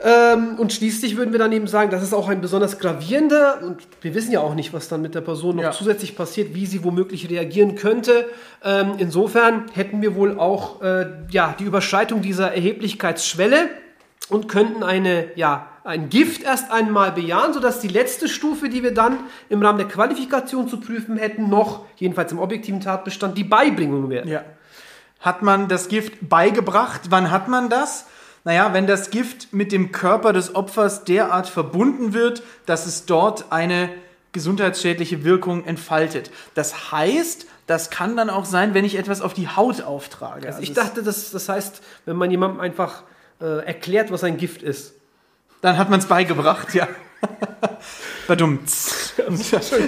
Ähm, 0.03 0.55
und 0.57 0.73
schließlich 0.73 1.15
würden 1.15 1.31
wir 1.31 1.37
dann 1.37 1.51
eben 1.51 1.67
sagen, 1.67 1.91
das 1.91 2.01
ist 2.01 2.13
auch 2.13 2.27
ein 2.27 2.41
besonders 2.41 2.79
gravierender, 2.79 3.59
und 3.61 3.81
wir 4.01 4.15
wissen 4.15 4.31
ja 4.31 4.39
auch 4.39 4.55
nicht, 4.55 4.73
was 4.73 4.87
dann 4.87 5.01
mit 5.01 5.13
der 5.13 5.21
Person 5.21 5.57
noch 5.57 5.63
ja. 5.63 5.71
zusätzlich 5.71 6.15
passiert, 6.15 6.55
wie 6.55 6.65
sie 6.65 6.83
womöglich 6.83 7.29
reagieren 7.29 7.75
könnte. 7.75 8.27
Ähm, 8.63 8.93
insofern 8.97 9.65
hätten 9.73 10.01
wir 10.01 10.15
wohl 10.15 10.39
auch 10.39 10.81
äh, 10.81 11.05
ja, 11.29 11.55
die 11.59 11.65
Überschreitung 11.65 12.23
dieser 12.23 12.51
Erheblichkeitsschwelle 12.51 13.69
und 14.29 14.47
könnten 14.47 14.81
eine, 14.81 15.27
ja, 15.35 15.67
ein 15.83 16.09
Gift 16.09 16.43
erst 16.43 16.71
einmal 16.71 17.11
bejahen, 17.11 17.53
sodass 17.53 17.79
die 17.79 17.87
letzte 17.87 18.27
Stufe, 18.27 18.69
die 18.69 18.81
wir 18.81 18.93
dann 18.93 19.19
im 19.49 19.61
Rahmen 19.61 19.77
der 19.77 19.87
Qualifikation 19.87 20.67
zu 20.67 20.79
prüfen 20.79 21.17
hätten, 21.17 21.49
noch, 21.49 21.85
jedenfalls 21.97 22.31
im 22.31 22.39
objektiven 22.39 22.81
Tatbestand, 22.81 23.37
die 23.37 23.43
Beibringung 23.43 24.09
wäre. 24.09 24.27
Ja. 24.27 24.43
Hat 25.19 25.43
man 25.43 25.67
das 25.67 25.89
Gift 25.89 26.27
beigebracht? 26.27 27.01
Wann 27.09 27.29
hat 27.29 27.47
man 27.47 27.69
das? 27.69 28.07
Naja, 28.43 28.73
wenn 28.73 28.87
das 28.87 29.11
Gift 29.11 29.53
mit 29.53 29.71
dem 29.71 29.91
Körper 29.91 30.33
des 30.33 30.55
Opfers 30.55 31.03
derart 31.03 31.47
verbunden 31.47 32.13
wird, 32.13 32.41
dass 32.65 32.85
es 32.87 33.05
dort 33.05 33.51
eine 33.51 33.89
gesundheitsschädliche 34.31 35.23
Wirkung 35.23 35.65
entfaltet. 35.65 36.31
Das 36.55 36.91
heißt, 36.91 37.45
das 37.67 37.89
kann 37.89 38.17
dann 38.17 38.29
auch 38.29 38.45
sein, 38.45 38.73
wenn 38.73 38.85
ich 38.85 38.97
etwas 38.97 39.21
auf 39.21 39.33
die 39.33 39.47
Haut 39.47 39.81
auftrage. 39.81 40.47
Also 40.47 40.61
ich 40.61 40.73
dachte, 40.73 41.03
das, 41.03 41.31
das 41.31 41.49
heißt, 41.49 41.81
wenn 42.05 42.15
man 42.15 42.31
jemandem 42.31 42.59
einfach 42.59 43.03
äh, 43.39 43.65
erklärt, 43.65 44.11
was 44.11 44.23
ein 44.23 44.37
Gift 44.37 44.63
ist. 44.63 44.93
Dann 45.61 45.77
hat 45.77 45.89
man 45.89 45.99
es 45.99 46.07
beigebracht, 46.07 46.73
ja. 46.73 46.87
Verdummt. 48.25 48.69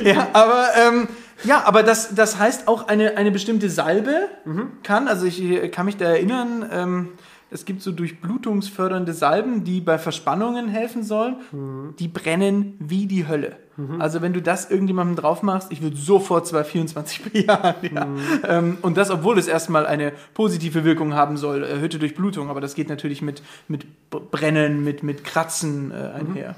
ja, 0.03 0.27
aber 0.33 0.67
ähm, 0.75 1.07
ja, 1.43 1.63
aber 1.65 1.83
das, 1.83 2.13
das 2.13 2.37
heißt 2.37 2.67
auch 2.67 2.87
eine, 2.87 3.17
eine 3.17 3.31
bestimmte 3.31 3.69
Salbe 3.69 4.27
mhm. 4.45 4.71
kann, 4.83 5.07
also 5.07 5.25
ich 5.25 5.71
kann 5.71 5.85
mich 5.85 5.97
da 5.97 6.05
erinnern, 6.05 6.69
ähm, 6.71 7.09
es 7.53 7.65
gibt 7.65 7.81
so 7.81 7.91
durchblutungsfördernde 7.91 9.13
Salben, 9.13 9.63
die 9.63 9.81
bei 9.81 9.97
Verspannungen 9.97 10.67
helfen 10.67 11.03
sollen. 11.03 11.37
Mhm. 11.51 11.95
Die 11.99 12.07
brennen 12.07 12.75
wie 12.79 13.05
die 13.05 13.27
Hölle. 13.27 13.57
Mhm. 13.77 14.01
Also 14.01 14.21
wenn 14.21 14.33
du 14.33 14.41
das 14.41 14.69
irgendjemandem 14.69 15.15
drauf 15.15 15.43
machst, 15.43 15.71
ich 15.71 15.81
würde 15.81 15.95
sofort 15.95 16.47
224 16.47 17.23
bejahen. 17.31 17.75
Ja. 17.93 18.05
Mhm. 18.05 18.19
Ähm, 18.47 18.77
und 18.81 18.97
das, 18.97 19.09
obwohl 19.09 19.37
es 19.37 19.47
erstmal 19.47 19.85
eine 19.85 20.13
positive 20.33 20.83
Wirkung 20.83 21.13
haben 21.13 21.37
soll, 21.37 21.63
erhöhte 21.63 21.99
Durchblutung. 21.99 22.49
Aber 22.49 22.61
das 22.61 22.75
geht 22.75 22.89
natürlich 22.89 23.21
mit, 23.21 23.41
mit 23.67 23.85
Brennen, 24.09 24.83
mit, 24.83 25.03
mit 25.03 25.23
Kratzen 25.23 25.91
äh, 25.91 25.95
einher. 25.95 26.55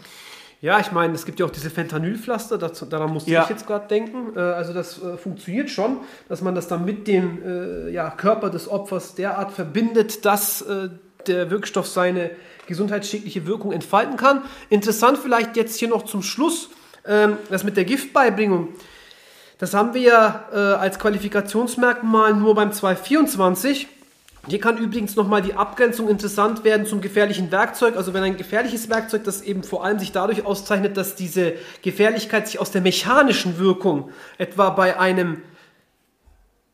Ja, 0.61 0.79
ich 0.79 0.91
meine, 0.91 1.13
es 1.13 1.25
gibt 1.25 1.39
ja 1.39 1.45
auch 1.45 1.51
diese 1.51 1.69
Fentanylpflaster, 1.69 2.57
dazu, 2.57 2.85
daran 2.85 3.11
musste 3.11 3.29
ja. 3.29 3.43
ich 3.43 3.49
jetzt 3.49 3.67
gerade 3.67 3.87
denken. 3.87 4.35
Äh, 4.35 4.39
also 4.39 4.73
das 4.73 5.01
äh, 5.01 5.17
funktioniert 5.17 5.69
schon, 5.69 5.97
dass 6.29 6.41
man 6.41 6.55
das 6.55 6.67
dann 6.67 6.85
mit 6.85 7.07
dem 7.07 7.41
äh, 7.45 7.89
ja, 7.91 8.09
Körper 8.09 8.49
des 8.49 8.67
Opfers 8.69 9.15
derart 9.15 9.51
verbindet, 9.51 10.25
dass 10.25 10.65
der 11.27 11.49
Wirkstoff 11.49 11.87
seine 11.87 12.31
gesundheitsschädliche 12.67 13.47
Wirkung 13.47 13.71
entfalten 13.71 14.17
kann. 14.17 14.43
Interessant 14.69 15.17
vielleicht 15.17 15.57
jetzt 15.57 15.77
hier 15.77 15.89
noch 15.89 16.03
zum 16.05 16.21
Schluss, 16.21 16.69
ähm, 17.05 17.37
das 17.49 17.63
mit 17.63 17.77
der 17.77 17.85
Giftbeibringung. 17.85 18.69
Das 19.57 19.73
haben 19.73 19.93
wir 19.93 20.01
ja 20.01 20.47
als 20.51 20.99
Qualifikationsmerkmal 20.99 22.33
nur 22.33 22.55
beim 22.55 22.73
224. 22.73 23.87
Hier 24.47 24.59
kann 24.59 24.77
übrigens 24.77 25.15
nochmal 25.15 25.41
die 25.41 25.55
Abgrenzung 25.55 26.07
interessant 26.07 26.63
werden 26.63 26.85
zum 26.85 27.01
gefährlichen 27.01 27.51
Werkzeug. 27.51 27.95
Also 27.95 28.13
wenn 28.13 28.23
ein 28.23 28.37
gefährliches 28.37 28.89
Werkzeug, 28.89 29.23
das 29.23 29.41
eben 29.41 29.63
vor 29.63 29.83
allem 29.83 29.97
sich 29.97 30.11
dadurch 30.11 30.45
auszeichnet, 30.45 30.97
dass 30.97 31.15
diese 31.15 31.53
Gefährlichkeit 31.81 32.47
sich 32.47 32.59
aus 32.59 32.71
der 32.71 32.81
mechanischen 32.81 33.57
Wirkung, 33.57 34.11
etwa 34.37 34.69
bei 34.69 34.99
einem 34.99 35.41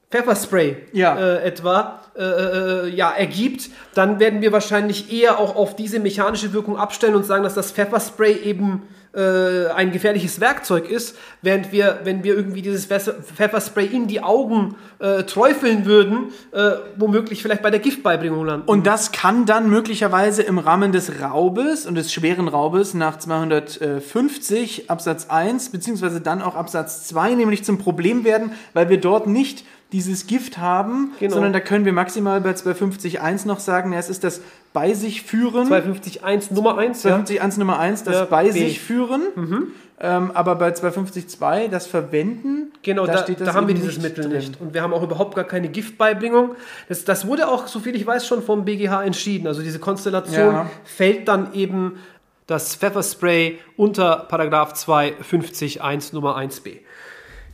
Pfefferspray 0.09 0.75
ja. 0.91 1.17
äh, 1.17 1.43
etwa, 1.43 2.01
äh, 2.17 2.23
äh, 2.23 2.89
ja, 2.89 3.11
ergibt, 3.11 3.69
dann 3.93 4.19
werden 4.19 4.41
wir 4.41 4.51
wahrscheinlich 4.51 5.11
eher 5.11 5.39
auch 5.39 5.55
auf 5.55 5.77
diese 5.77 5.99
mechanische 5.99 6.51
Wirkung 6.51 6.75
abstellen 6.77 7.15
und 7.15 7.25
sagen, 7.25 7.43
dass 7.43 7.53
das 7.53 7.71
Pfefferspray 7.71 8.33
eben 8.33 8.83
äh, 9.13 9.67
ein 9.67 9.91
gefährliches 9.91 10.39
Werkzeug 10.39 10.89
ist, 10.89 11.17
während 11.41 11.71
wir, 11.71 11.99
wenn 12.05 12.23
wir 12.23 12.33
irgendwie 12.33 12.61
dieses 12.61 12.85
Pfefferspray 12.85 13.85
in 13.85 14.07
die 14.07 14.23
Augen 14.23 14.75
äh, 14.99 15.23
träufeln 15.23 15.85
würden, 15.85 16.29
äh, 16.51 16.71
womöglich 16.95 17.41
vielleicht 17.41 17.61
bei 17.61 17.71
der 17.71 17.81
Giftbeibringung 17.81 18.45
landen. 18.45 18.67
Und 18.67 18.87
das 18.87 19.11
kann 19.11 19.45
dann 19.45 19.69
möglicherweise 19.69 20.43
im 20.43 20.59
Rahmen 20.59 20.93
des 20.93 21.21
Raubes 21.21 21.85
und 21.85 21.95
des 21.95 22.13
schweren 22.13 22.47
Raubes 22.47 22.93
nach 22.93 23.19
250 23.19 24.89
Absatz 24.89 25.27
1 25.29 25.69
beziehungsweise 25.69 26.21
dann 26.21 26.41
auch 26.41 26.55
Absatz 26.55 27.07
2 27.07 27.35
nämlich 27.35 27.65
zum 27.65 27.79
Problem 27.79 28.23
werden, 28.23 28.53
weil 28.73 28.89
wir 28.89 28.99
dort 28.99 29.27
nicht 29.27 29.65
dieses 29.91 30.25
Gift 30.27 30.57
haben, 30.57 31.11
genau. 31.19 31.33
sondern 31.33 31.53
da 31.53 31.59
können 31.59 31.83
wir 31.83 31.93
maximal 31.93 32.39
bei 32.39 32.51
250.1 32.51 33.45
noch 33.45 33.59
sagen, 33.59 33.91
ja, 33.91 33.99
es 33.99 34.09
ist 34.09 34.23
das 34.23 34.41
bei 34.73 34.93
sich 34.93 35.23
führen. 35.23 35.67
250.1 35.67 36.53
Nummer 36.53 36.77
1. 36.77 37.05
250.1 37.05 37.33
ja. 37.33 37.49
Nummer 37.57 37.79
1, 37.79 38.03
das 38.03 38.15
ja, 38.15 38.25
bei 38.25 38.45
B. 38.45 38.51
sich 38.51 38.79
führen. 38.79 39.21
Mhm. 39.35 39.67
Ähm, 39.99 40.31
aber 40.33 40.55
bei 40.55 40.69
250.2 40.69 41.67
das 41.67 41.85
Verwenden, 41.85 42.71
genau, 42.81 43.05
da, 43.05 43.21
da, 43.21 43.33
da 43.33 43.53
haben 43.53 43.67
wir 43.67 43.75
dieses 43.75 44.01
Mittel 44.01 44.23
drin. 44.23 44.37
nicht. 44.37 44.59
Und 44.59 44.73
wir 44.73 44.81
haben 44.81 44.93
auch 44.93 45.03
überhaupt 45.03 45.35
gar 45.35 45.45
keine 45.45 45.67
Giftbeibringung. 45.67 46.55
Das, 46.89 47.05
das 47.05 47.27
wurde 47.27 47.47
auch, 47.47 47.67
soviel 47.67 47.95
ich 47.95 48.07
weiß, 48.07 48.25
schon 48.25 48.41
vom 48.41 48.65
BGH 48.65 49.03
entschieden. 49.03 49.45
Also 49.45 49.61
diese 49.61 49.77
Konstellation 49.77 50.55
ja. 50.55 50.71
fällt 50.85 51.27
dann 51.27 51.53
eben 51.53 51.99
das 52.47 52.75
Pfefferspray 52.75 53.59
unter 53.77 54.25
Paragraph 54.27 54.73
250.1 54.73 56.15
Nummer 56.15 56.37
1b. 56.37 56.79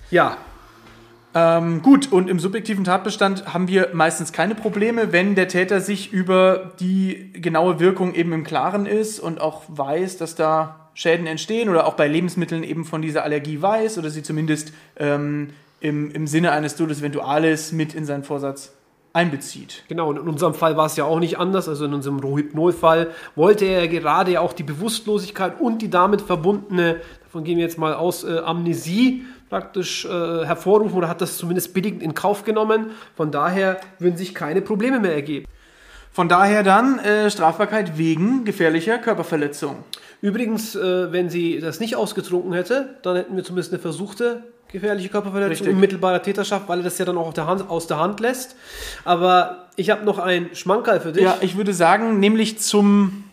Ja, 0.09 0.37
ähm, 1.39 1.83
gut, 1.83 2.11
und 2.11 2.31
im 2.31 2.39
subjektiven 2.39 2.83
Tatbestand 2.83 3.53
haben 3.53 3.67
wir 3.67 3.89
meistens 3.93 4.33
keine 4.33 4.55
Probleme, 4.55 5.11
wenn 5.11 5.35
der 5.35 5.47
Täter 5.47 5.81
sich 5.81 6.11
über 6.11 6.71
die 6.79 7.31
genaue 7.33 7.79
Wirkung 7.79 8.15
eben 8.15 8.33
im 8.33 8.43
Klaren 8.43 8.87
ist 8.87 9.19
und 9.19 9.39
auch 9.39 9.61
weiß, 9.67 10.17
dass 10.17 10.33
da 10.33 10.89
Schäden 10.95 11.27
entstehen 11.27 11.69
oder 11.69 11.85
auch 11.85 11.93
bei 11.93 12.07
Lebensmitteln 12.07 12.63
eben 12.63 12.85
von 12.85 13.03
dieser 13.03 13.23
Allergie 13.23 13.61
weiß 13.61 13.99
oder 13.99 14.09
sie 14.09 14.23
zumindest 14.23 14.73
ähm, 14.97 15.49
im, 15.79 16.09
im 16.09 16.25
Sinne 16.25 16.53
eines 16.53 16.75
Todes 16.75 17.01
Eventuales 17.01 17.71
mit 17.71 17.93
in 17.93 18.05
seinen 18.05 18.23
Vorsatz 18.23 18.73
einbezieht. 19.13 19.83
Genau, 19.89 20.09
und 20.09 20.17
in 20.17 20.27
unserem 20.27 20.55
Fall 20.55 20.75
war 20.75 20.87
es 20.87 20.95
ja 20.95 21.03
auch 21.03 21.19
nicht 21.19 21.37
anders. 21.37 21.69
Also 21.69 21.85
in 21.85 21.93
unserem 21.93 22.17
Rohypnol-Fall 22.19 23.11
wollte 23.35 23.65
er 23.65 23.87
gerade 23.87 24.41
auch 24.41 24.53
die 24.53 24.63
Bewusstlosigkeit 24.63 25.61
und 25.61 25.83
die 25.83 25.91
damit 25.91 26.21
verbundene, 26.21 27.01
davon 27.25 27.43
gehen 27.43 27.57
wir 27.57 27.63
jetzt 27.63 27.77
mal 27.77 27.93
aus, 27.93 28.23
äh, 28.23 28.39
Amnesie 28.39 29.23
praktisch 29.49 30.05
äh, 30.05 30.09
hervorrufen 30.45 30.97
oder 30.97 31.07
hat 31.07 31.21
das 31.21 31.37
zumindest 31.37 31.73
billigend 31.73 32.03
in 32.03 32.13
Kauf 32.13 32.43
genommen. 32.43 32.91
Von 33.15 33.31
daher 33.31 33.79
würden 33.99 34.17
sich 34.17 34.35
keine 34.35 34.61
Probleme 34.61 34.99
mehr 34.99 35.13
ergeben. 35.13 35.45
Von 36.11 36.29
daher 36.29 36.63
dann 36.63 36.99
äh, 36.99 37.29
Strafbarkeit 37.29 37.97
wegen 37.97 38.43
gefährlicher 38.43 38.97
Körperverletzung. 38.97 39.83
Übrigens, 40.21 40.75
äh, 40.75 41.11
wenn 41.11 41.29
sie 41.29 41.59
das 41.59 41.79
nicht 41.79 41.95
ausgetrunken 41.95 42.53
hätte, 42.53 42.95
dann 43.03 43.17
hätten 43.17 43.35
wir 43.35 43.43
zumindest 43.43 43.71
eine 43.71 43.79
versuchte 43.79 44.43
gefährliche 44.71 45.09
Körperverletzung 45.09 45.67
unmittelbarer 45.67 46.21
Täterschaft, 46.21 46.67
weil 46.67 46.79
er 46.79 46.83
das 46.83 46.97
ja 46.97 47.05
dann 47.05 47.17
auch 47.17 47.33
der 47.33 47.47
Hand, 47.47 47.69
aus 47.69 47.87
der 47.87 47.99
Hand 47.99 48.19
lässt. 48.19 48.55
Aber 49.05 49.67
ich 49.75 49.89
habe 49.89 50.03
noch 50.03 50.19
ein 50.19 50.49
Schmankerl 50.53 50.99
für 50.99 51.11
dich. 51.11 51.23
Ja, 51.23 51.37
ich 51.41 51.55
würde 51.55 51.73
sagen, 51.73 52.19
nämlich 52.19 52.59
zum, 52.59 53.23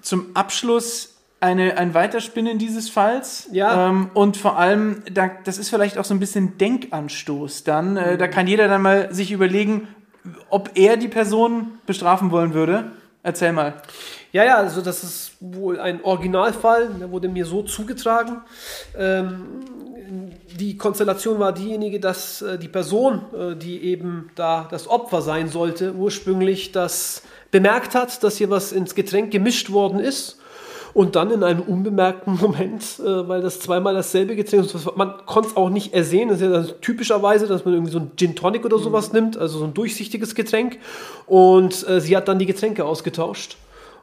zum 0.00 0.28
Abschluss 0.34 1.17
eine, 1.40 1.76
ein 1.78 1.94
Weiterspinnen 1.94 2.58
dieses 2.58 2.90
Falls. 2.90 3.48
Ja. 3.52 3.88
Ähm, 3.88 4.10
und 4.14 4.36
vor 4.36 4.58
allem, 4.58 5.02
da, 5.12 5.30
das 5.44 5.58
ist 5.58 5.70
vielleicht 5.70 5.98
auch 5.98 6.04
so 6.04 6.14
ein 6.14 6.20
bisschen 6.20 6.58
Denkanstoß 6.58 7.64
dann. 7.64 7.96
Äh, 7.96 8.14
mhm. 8.14 8.18
Da 8.18 8.28
kann 8.28 8.46
jeder 8.46 8.68
dann 8.68 8.82
mal 8.82 9.14
sich 9.14 9.30
überlegen, 9.30 9.88
ob 10.50 10.70
er 10.74 10.96
die 10.96 11.08
Person 11.08 11.78
bestrafen 11.86 12.30
wollen 12.30 12.54
würde. 12.54 12.92
Erzähl 13.22 13.52
mal. 13.52 13.74
Ja, 14.32 14.44
ja, 14.44 14.56
also 14.56 14.82
das 14.82 15.04
ist 15.04 15.32
wohl 15.40 15.80
ein 15.80 16.02
Originalfall, 16.02 16.88
der 17.00 17.10
wurde 17.10 17.28
mir 17.28 17.46
so 17.46 17.62
zugetragen. 17.62 18.42
Ähm, 18.96 19.44
die 20.58 20.76
Konstellation 20.76 21.38
war 21.38 21.52
diejenige, 21.52 22.00
dass 22.00 22.42
äh, 22.42 22.58
die 22.58 22.68
Person, 22.68 23.22
äh, 23.34 23.56
die 23.56 23.82
eben 23.84 24.30
da 24.34 24.66
das 24.70 24.88
Opfer 24.88 25.22
sein 25.22 25.48
sollte, 25.48 25.94
ursprünglich 25.94 26.72
das 26.72 27.22
bemerkt 27.50 27.94
hat, 27.94 28.22
dass 28.22 28.36
hier 28.36 28.50
was 28.50 28.72
ins 28.72 28.94
Getränk 28.94 29.30
gemischt 29.30 29.70
worden 29.70 30.00
ist 30.00 30.38
und 30.94 31.16
dann 31.16 31.30
in 31.30 31.42
einem 31.42 31.60
unbemerkten 31.60 32.38
Moment, 32.40 33.00
äh, 33.00 33.28
weil 33.28 33.40
das 33.40 33.60
zweimal 33.60 33.94
dasselbe 33.94 34.36
Getränk 34.36 34.64
ist, 34.64 34.96
man 34.96 35.14
konnte 35.26 35.50
es 35.50 35.56
auch 35.56 35.70
nicht 35.70 35.94
ersehen, 35.94 36.28
das 36.28 36.40
ist 36.40 36.52
ja 36.52 36.74
typischerweise, 36.80 37.46
dass 37.46 37.64
man 37.64 37.74
irgendwie 37.74 37.92
so 37.92 37.98
ein 37.98 38.12
Gin 38.16 38.34
Tonic 38.34 38.64
oder 38.64 38.78
sowas 38.78 39.12
mhm. 39.12 39.20
nimmt, 39.20 39.38
also 39.38 39.58
so 39.58 39.64
ein 39.64 39.74
durchsichtiges 39.74 40.34
Getränk. 40.34 40.78
Und 41.26 41.88
äh, 41.88 42.00
sie 42.00 42.16
hat 42.16 42.28
dann 42.28 42.38
die 42.38 42.46
Getränke 42.46 42.84
ausgetauscht 42.84 43.56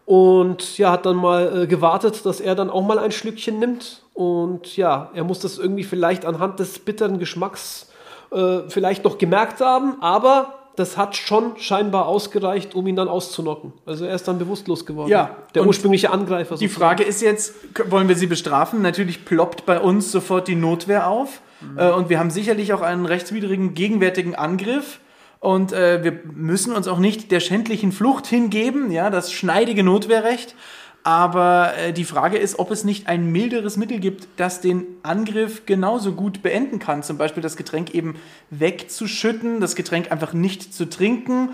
und 0.06 0.78
ja, 0.78 0.92
hat 0.92 1.06
dann 1.06 1.16
mal 1.16 1.64
äh, 1.64 1.68
gewartet, 1.68 2.26
dass 2.26 2.40
er 2.40 2.56
dann 2.56 2.70
auch 2.70 2.86
mal 2.86 3.00
ein 3.00 3.12
Schlückchen 3.12 3.60
nimmt. 3.60 4.04
Und 4.14 4.78
ja, 4.78 5.10
er 5.14 5.24
muss 5.24 5.40
das 5.40 5.58
irgendwie 5.58 5.84
vielleicht 5.84 6.26
anhand 6.26 6.60
des 6.60 6.80
bitteren 6.80 7.18
Geschmacks 7.18 7.90
äh, 8.32 8.60
vielleicht 8.68 9.04
noch 9.04 9.18
gemerkt 9.18 9.62
haben, 9.62 10.02
aber 10.02 10.54
das 10.76 10.98
hat 10.98 11.16
schon 11.16 11.58
scheinbar 11.58 12.08
ausgereicht, 12.08 12.76
um 12.76 12.88
ihn 12.88 12.96
dann 12.96 13.08
auszunocken. 13.08 13.74
Also 13.86 14.06
er 14.06 14.16
ist 14.16 14.28
dann 14.28 14.40
bewusstlos 14.40 14.86
geworden. 14.86 15.10
Ja. 15.10 15.36
Der 15.54 15.66
ursprüngliche 15.66 16.12
Angreifer. 16.12 16.56
Die 16.58 16.68
Frage 16.68 17.04
ist 17.04 17.22
jetzt, 17.22 17.56
wollen 17.90 18.08
wir 18.08 18.16
sie 18.16 18.28
bestrafen? 18.28 18.82
Natürlich 18.82 19.26
ploppt 19.26 19.66
bei 19.66 19.80
uns 19.80 20.12
sofort 20.12 20.48
die 20.48 20.56
Notwehr 20.56 21.08
auf. 21.08 21.42
Mhm. 21.62 21.80
Äh, 21.80 21.92
und 21.92 22.10
wir 22.10 22.20
haben 22.20 22.30
sicherlich 22.30 22.74
auch 22.74 22.82
einen 22.82 23.06
rechtswidrigen 23.06 23.74
gegenwärtigen 23.74 24.36
Angriff. 24.36 25.00
Und 25.40 25.74
äh, 25.74 26.04
wir 26.04 26.20
müssen 26.34 26.74
uns 26.74 26.88
auch 26.88 26.98
nicht 26.98 27.32
der 27.32 27.40
schändlichen 27.40 27.92
Flucht 27.92 28.26
hingeben, 28.26 28.92
ja, 28.92 29.10
das 29.10 29.32
schneidige 29.32 29.84
Notwehrrecht. 29.84 30.56
Aber 31.06 31.78
äh, 31.78 31.94
die 31.94 32.04
Frage 32.04 32.40
ist, 32.40 32.58
ob 32.58 32.72
es 32.72 32.84
nicht 32.84 33.08
ein 33.08 33.32
milderes 33.32 33.78
Mittel 33.78 34.00
gibt, 34.00 34.28
das 34.38 34.60
den 34.60 34.88
Angriff 35.04 35.68
genauso 35.68 36.14
gut 36.14 36.42
beenden 36.42 36.80
kann. 36.80 37.04
Zum 37.04 37.20
Beispiel 37.20 37.44
das 37.44 37.58
Getränk 37.58 37.94
eben 37.94 38.16
wegzuschütten, 38.50 39.62
das 39.62 39.76
Getränk 39.76 40.12
einfach 40.12 40.34
nicht 40.34 40.74
zu 40.74 40.90
trinken. 40.90 41.50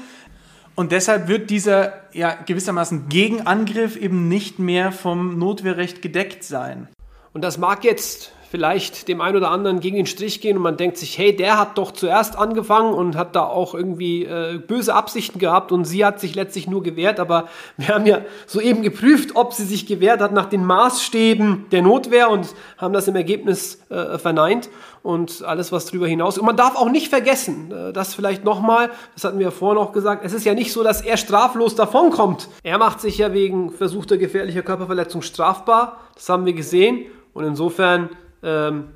Und 0.76 0.94
deshalb 0.94 1.28
wird 1.28 1.50
dieser 1.50 1.96
ja, 2.14 2.34
gewissermaßen 2.34 3.10
Gegenangriff 3.10 3.98
eben 3.98 4.30
nicht 4.30 4.58
mehr 4.58 4.94
vom 4.94 5.38
Notwehrrecht 5.38 6.02
gedeckt 6.02 6.46
sein. 6.46 6.88
Und 7.34 7.44
das 7.44 7.58
mag 7.58 7.84
jetzt 7.84 8.32
vielleicht 8.52 9.08
dem 9.08 9.22
einen 9.22 9.38
oder 9.38 9.50
anderen 9.50 9.80
gegen 9.80 9.96
den 9.96 10.06
Strich 10.06 10.42
gehen 10.42 10.58
und 10.58 10.64
man 10.64 10.76
denkt 10.76 10.98
sich, 10.98 11.18
hey, 11.18 11.34
der 11.34 11.58
hat 11.58 11.78
doch 11.78 11.92
zuerst 11.92 12.38
angefangen 12.38 12.94
und 12.94 13.16
hat 13.16 13.34
da 13.34 13.44
auch 13.44 13.74
irgendwie 13.74 14.26
äh, 14.26 14.58
böse 14.58 14.94
Absichten 14.94 15.40
gehabt 15.40 15.72
und 15.72 15.86
sie 15.86 16.04
hat 16.04 16.20
sich 16.20 16.36
letztlich 16.36 16.68
nur 16.68 16.84
gewehrt, 16.84 17.22
aber 17.22 17.48
wir 17.78 17.88
haben 17.88 18.06
ja 18.06 18.20
soeben 18.48 18.82
geprüft, 18.82 19.38
ob 19.38 19.54
sie 19.54 19.64
sich 19.64 19.86
gewehrt 19.86 20.20
hat 20.20 20.34
nach 20.34 20.48
den 20.48 20.66
Maßstäben 20.66 21.68
der 21.72 21.82
Notwehr 21.82 22.30
und 22.30 22.50
haben 22.78 22.94
das 22.94 23.08
im 23.08 23.16
Ergebnis 23.16 23.82
äh, 23.90 24.18
verneint 24.18 24.70
und 25.02 25.44
alles, 25.44 25.72
was 25.72 25.86
darüber 25.86 26.08
hinaus. 26.08 26.38
Und 26.38 26.46
man 26.46 26.58
darf 26.58 26.76
auch 26.76 26.90
nicht 26.90 27.08
vergessen, 27.08 27.72
äh, 27.72 27.94
das 27.94 28.14
vielleicht 28.14 28.44
nochmal, 28.44 28.90
das 29.14 29.24
hatten 29.24 29.40
wir 29.40 29.46
ja 29.46 29.52
vorhin 29.52 29.82
auch 29.82 29.94
gesagt, 29.94 30.26
es 30.26 30.34
ist 30.34 30.44
ja 30.46 30.54
nicht 30.54 30.74
so, 30.74 30.84
dass 30.84 31.02
er 31.02 31.16
straflos 31.16 31.76
davonkommt. 31.76 32.50
Er 32.64 32.78
macht 32.78 33.00
sich 33.00 33.18
ja 33.18 33.32
wegen 33.32 33.72
versuchter 33.72 34.18
gefährlicher 34.18 34.62
Körperverletzung 34.62 35.22
strafbar, 35.22 36.02
das 36.16 36.28
haben 36.28 36.46
wir 36.46 36.54
gesehen 36.54 37.06
und 37.34 37.46
insofern 37.46 38.10
ähm, 38.44 38.90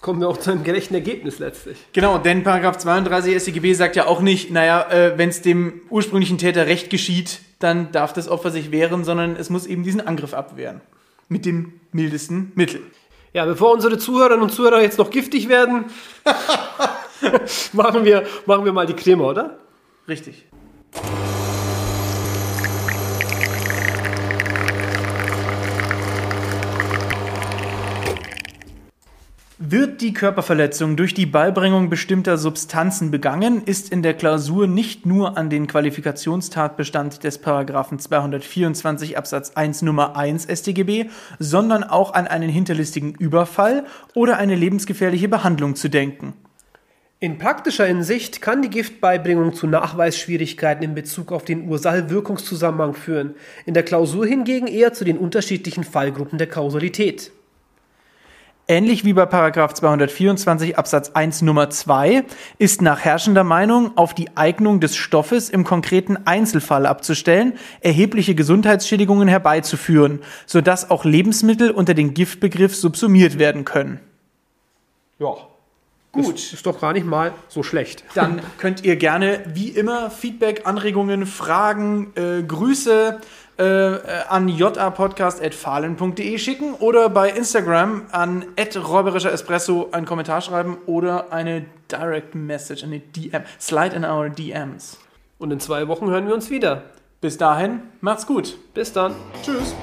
kommen 0.00 0.20
wir 0.20 0.28
auch 0.28 0.36
zu 0.36 0.50
einem 0.50 0.64
gerechten 0.64 0.94
Ergebnis 0.94 1.38
letztlich. 1.38 1.78
Genau, 1.92 2.18
denn 2.18 2.44
Paragraph 2.44 2.76
32 2.78 3.40
StGB 3.40 3.72
sagt 3.72 3.96
ja 3.96 4.06
auch 4.06 4.20
nicht, 4.20 4.50
naja, 4.50 4.90
äh, 4.90 5.16
wenn 5.16 5.30
es 5.30 5.40
dem 5.40 5.80
ursprünglichen 5.88 6.38
Täter 6.38 6.66
recht 6.66 6.90
geschieht, 6.90 7.40
dann 7.58 7.90
darf 7.92 8.12
das 8.12 8.28
Opfer 8.28 8.50
sich 8.50 8.70
wehren, 8.70 9.04
sondern 9.04 9.36
es 9.36 9.48
muss 9.48 9.66
eben 9.66 9.82
diesen 9.82 10.06
Angriff 10.06 10.34
abwehren. 10.34 10.80
Mit 11.28 11.46
dem 11.46 11.80
mildesten 11.92 12.52
Mittel. 12.54 12.82
Ja, 13.32 13.46
bevor 13.46 13.72
unsere 13.72 13.96
Zuhörerinnen 13.96 14.42
und 14.42 14.50
Zuhörer 14.50 14.82
jetzt 14.82 14.98
noch 14.98 15.10
giftig 15.10 15.48
werden, 15.48 15.86
machen, 17.72 18.04
wir, 18.04 18.26
machen 18.46 18.64
wir 18.64 18.72
mal 18.72 18.86
die 18.86 18.94
Creme, 18.94 19.22
oder? 19.22 19.58
Richtig. 20.08 20.44
Wird 29.66 30.02
die 30.02 30.12
Körperverletzung 30.12 30.94
durch 30.94 31.14
die 31.14 31.24
Beibringung 31.24 31.88
bestimmter 31.88 32.36
Substanzen 32.36 33.10
begangen, 33.10 33.62
ist 33.64 33.90
in 33.90 34.02
der 34.02 34.12
Klausur 34.12 34.66
nicht 34.66 35.06
nur 35.06 35.38
an 35.38 35.48
den 35.48 35.66
Qualifikationstatbestand 35.66 37.24
des 37.24 37.38
Paragraphen 37.38 37.98
224 37.98 39.16
Absatz 39.16 39.52
1 39.54 39.80
Nummer 39.80 40.16
1 40.16 40.48
StGB, 40.54 41.06
sondern 41.38 41.82
auch 41.82 42.12
an 42.12 42.26
einen 42.26 42.50
hinterlistigen 42.50 43.14
Überfall 43.14 43.86
oder 44.12 44.36
eine 44.36 44.54
lebensgefährliche 44.54 45.30
Behandlung 45.30 45.76
zu 45.76 45.88
denken. 45.88 46.34
In 47.18 47.38
praktischer 47.38 47.86
Hinsicht 47.86 48.42
kann 48.42 48.60
die 48.60 48.68
Giftbeibringung 48.68 49.54
zu 49.54 49.66
Nachweisschwierigkeiten 49.66 50.84
in 50.84 50.94
Bezug 50.94 51.32
auf 51.32 51.42
den 51.42 51.70
Ursache-Wirkungszusammenhang 51.70 52.92
führen, 52.92 53.34
in 53.64 53.72
der 53.72 53.82
Klausur 53.82 54.26
hingegen 54.26 54.66
eher 54.66 54.92
zu 54.92 55.06
den 55.06 55.16
unterschiedlichen 55.16 55.84
Fallgruppen 55.84 56.36
der 56.36 56.48
Kausalität. 56.48 57.32
Ähnlich 58.66 59.04
wie 59.04 59.12
bei 59.12 59.26
Paragraph 59.26 59.74
224 59.74 60.78
Absatz 60.78 61.10
1 61.10 61.42
Nummer 61.42 61.68
2 61.68 62.24
ist 62.56 62.80
nach 62.80 63.00
herrschender 63.00 63.44
Meinung 63.44 63.94
auf 63.98 64.14
die 64.14 64.34
Eignung 64.38 64.80
des 64.80 64.96
Stoffes 64.96 65.50
im 65.50 65.64
konkreten 65.64 66.16
Einzelfall 66.24 66.86
abzustellen, 66.86 67.58
erhebliche 67.82 68.34
Gesundheitsschädigungen 68.34 69.28
herbeizuführen, 69.28 70.22
sodass 70.46 70.90
auch 70.90 71.04
Lebensmittel 71.04 71.72
unter 71.72 71.92
den 71.92 72.14
Giftbegriff 72.14 72.74
subsumiert 72.74 73.38
werden 73.38 73.66
können. 73.66 74.00
Ja. 75.18 75.34
Gut. 76.12 76.36
Ist, 76.36 76.54
ist 76.54 76.64
doch 76.64 76.80
gar 76.80 76.94
nicht 76.94 77.04
mal 77.04 77.32
so 77.48 77.62
schlecht. 77.62 78.04
Dann 78.14 78.40
könnt 78.56 78.84
ihr 78.84 78.96
gerne, 78.96 79.40
wie 79.52 79.68
immer, 79.68 80.10
Feedback, 80.10 80.62
Anregungen, 80.64 81.26
Fragen, 81.26 82.12
äh, 82.14 82.42
Grüße 82.42 83.20
äh, 83.58 83.98
an 84.28 84.48
japodcast.fahlen.de 84.48 86.38
schicken 86.38 86.74
oder 86.74 87.08
bei 87.08 87.30
Instagram 87.30 88.06
an 88.10 88.44
räuberischer 88.76 89.32
Espresso 89.32 89.88
einen 89.92 90.06
Kommentar 90.06 90.40
schreiben 90.40 90.78
oder 90.86 91.32
eine 91.32 91.66
Direct 91.90 92.34
Message, 92.34 92.82
eine 92.84 93.00
DM. 93.00 93.42
Slide 93.60 93.94
in 93.94 94.04
our 94.04 94.28
DMs. 94.28 94.98
Und 95.38 95.52
in 95.52 95.60
zwei 95.60 95.88
Wochen 95.88 96.08
hören 96.08 96.26
wir 96.26 96.34
uns 96.34 96.50
wieder. 96.50 96.82
Bis 97.20 97.38
dahin, 97.38 97.80
macht's 98.00 98.26
gut. 98.26 98.56
Bis 98.74 98.92
dann. 98.92 99.14
Tschüss. 99.42 99.74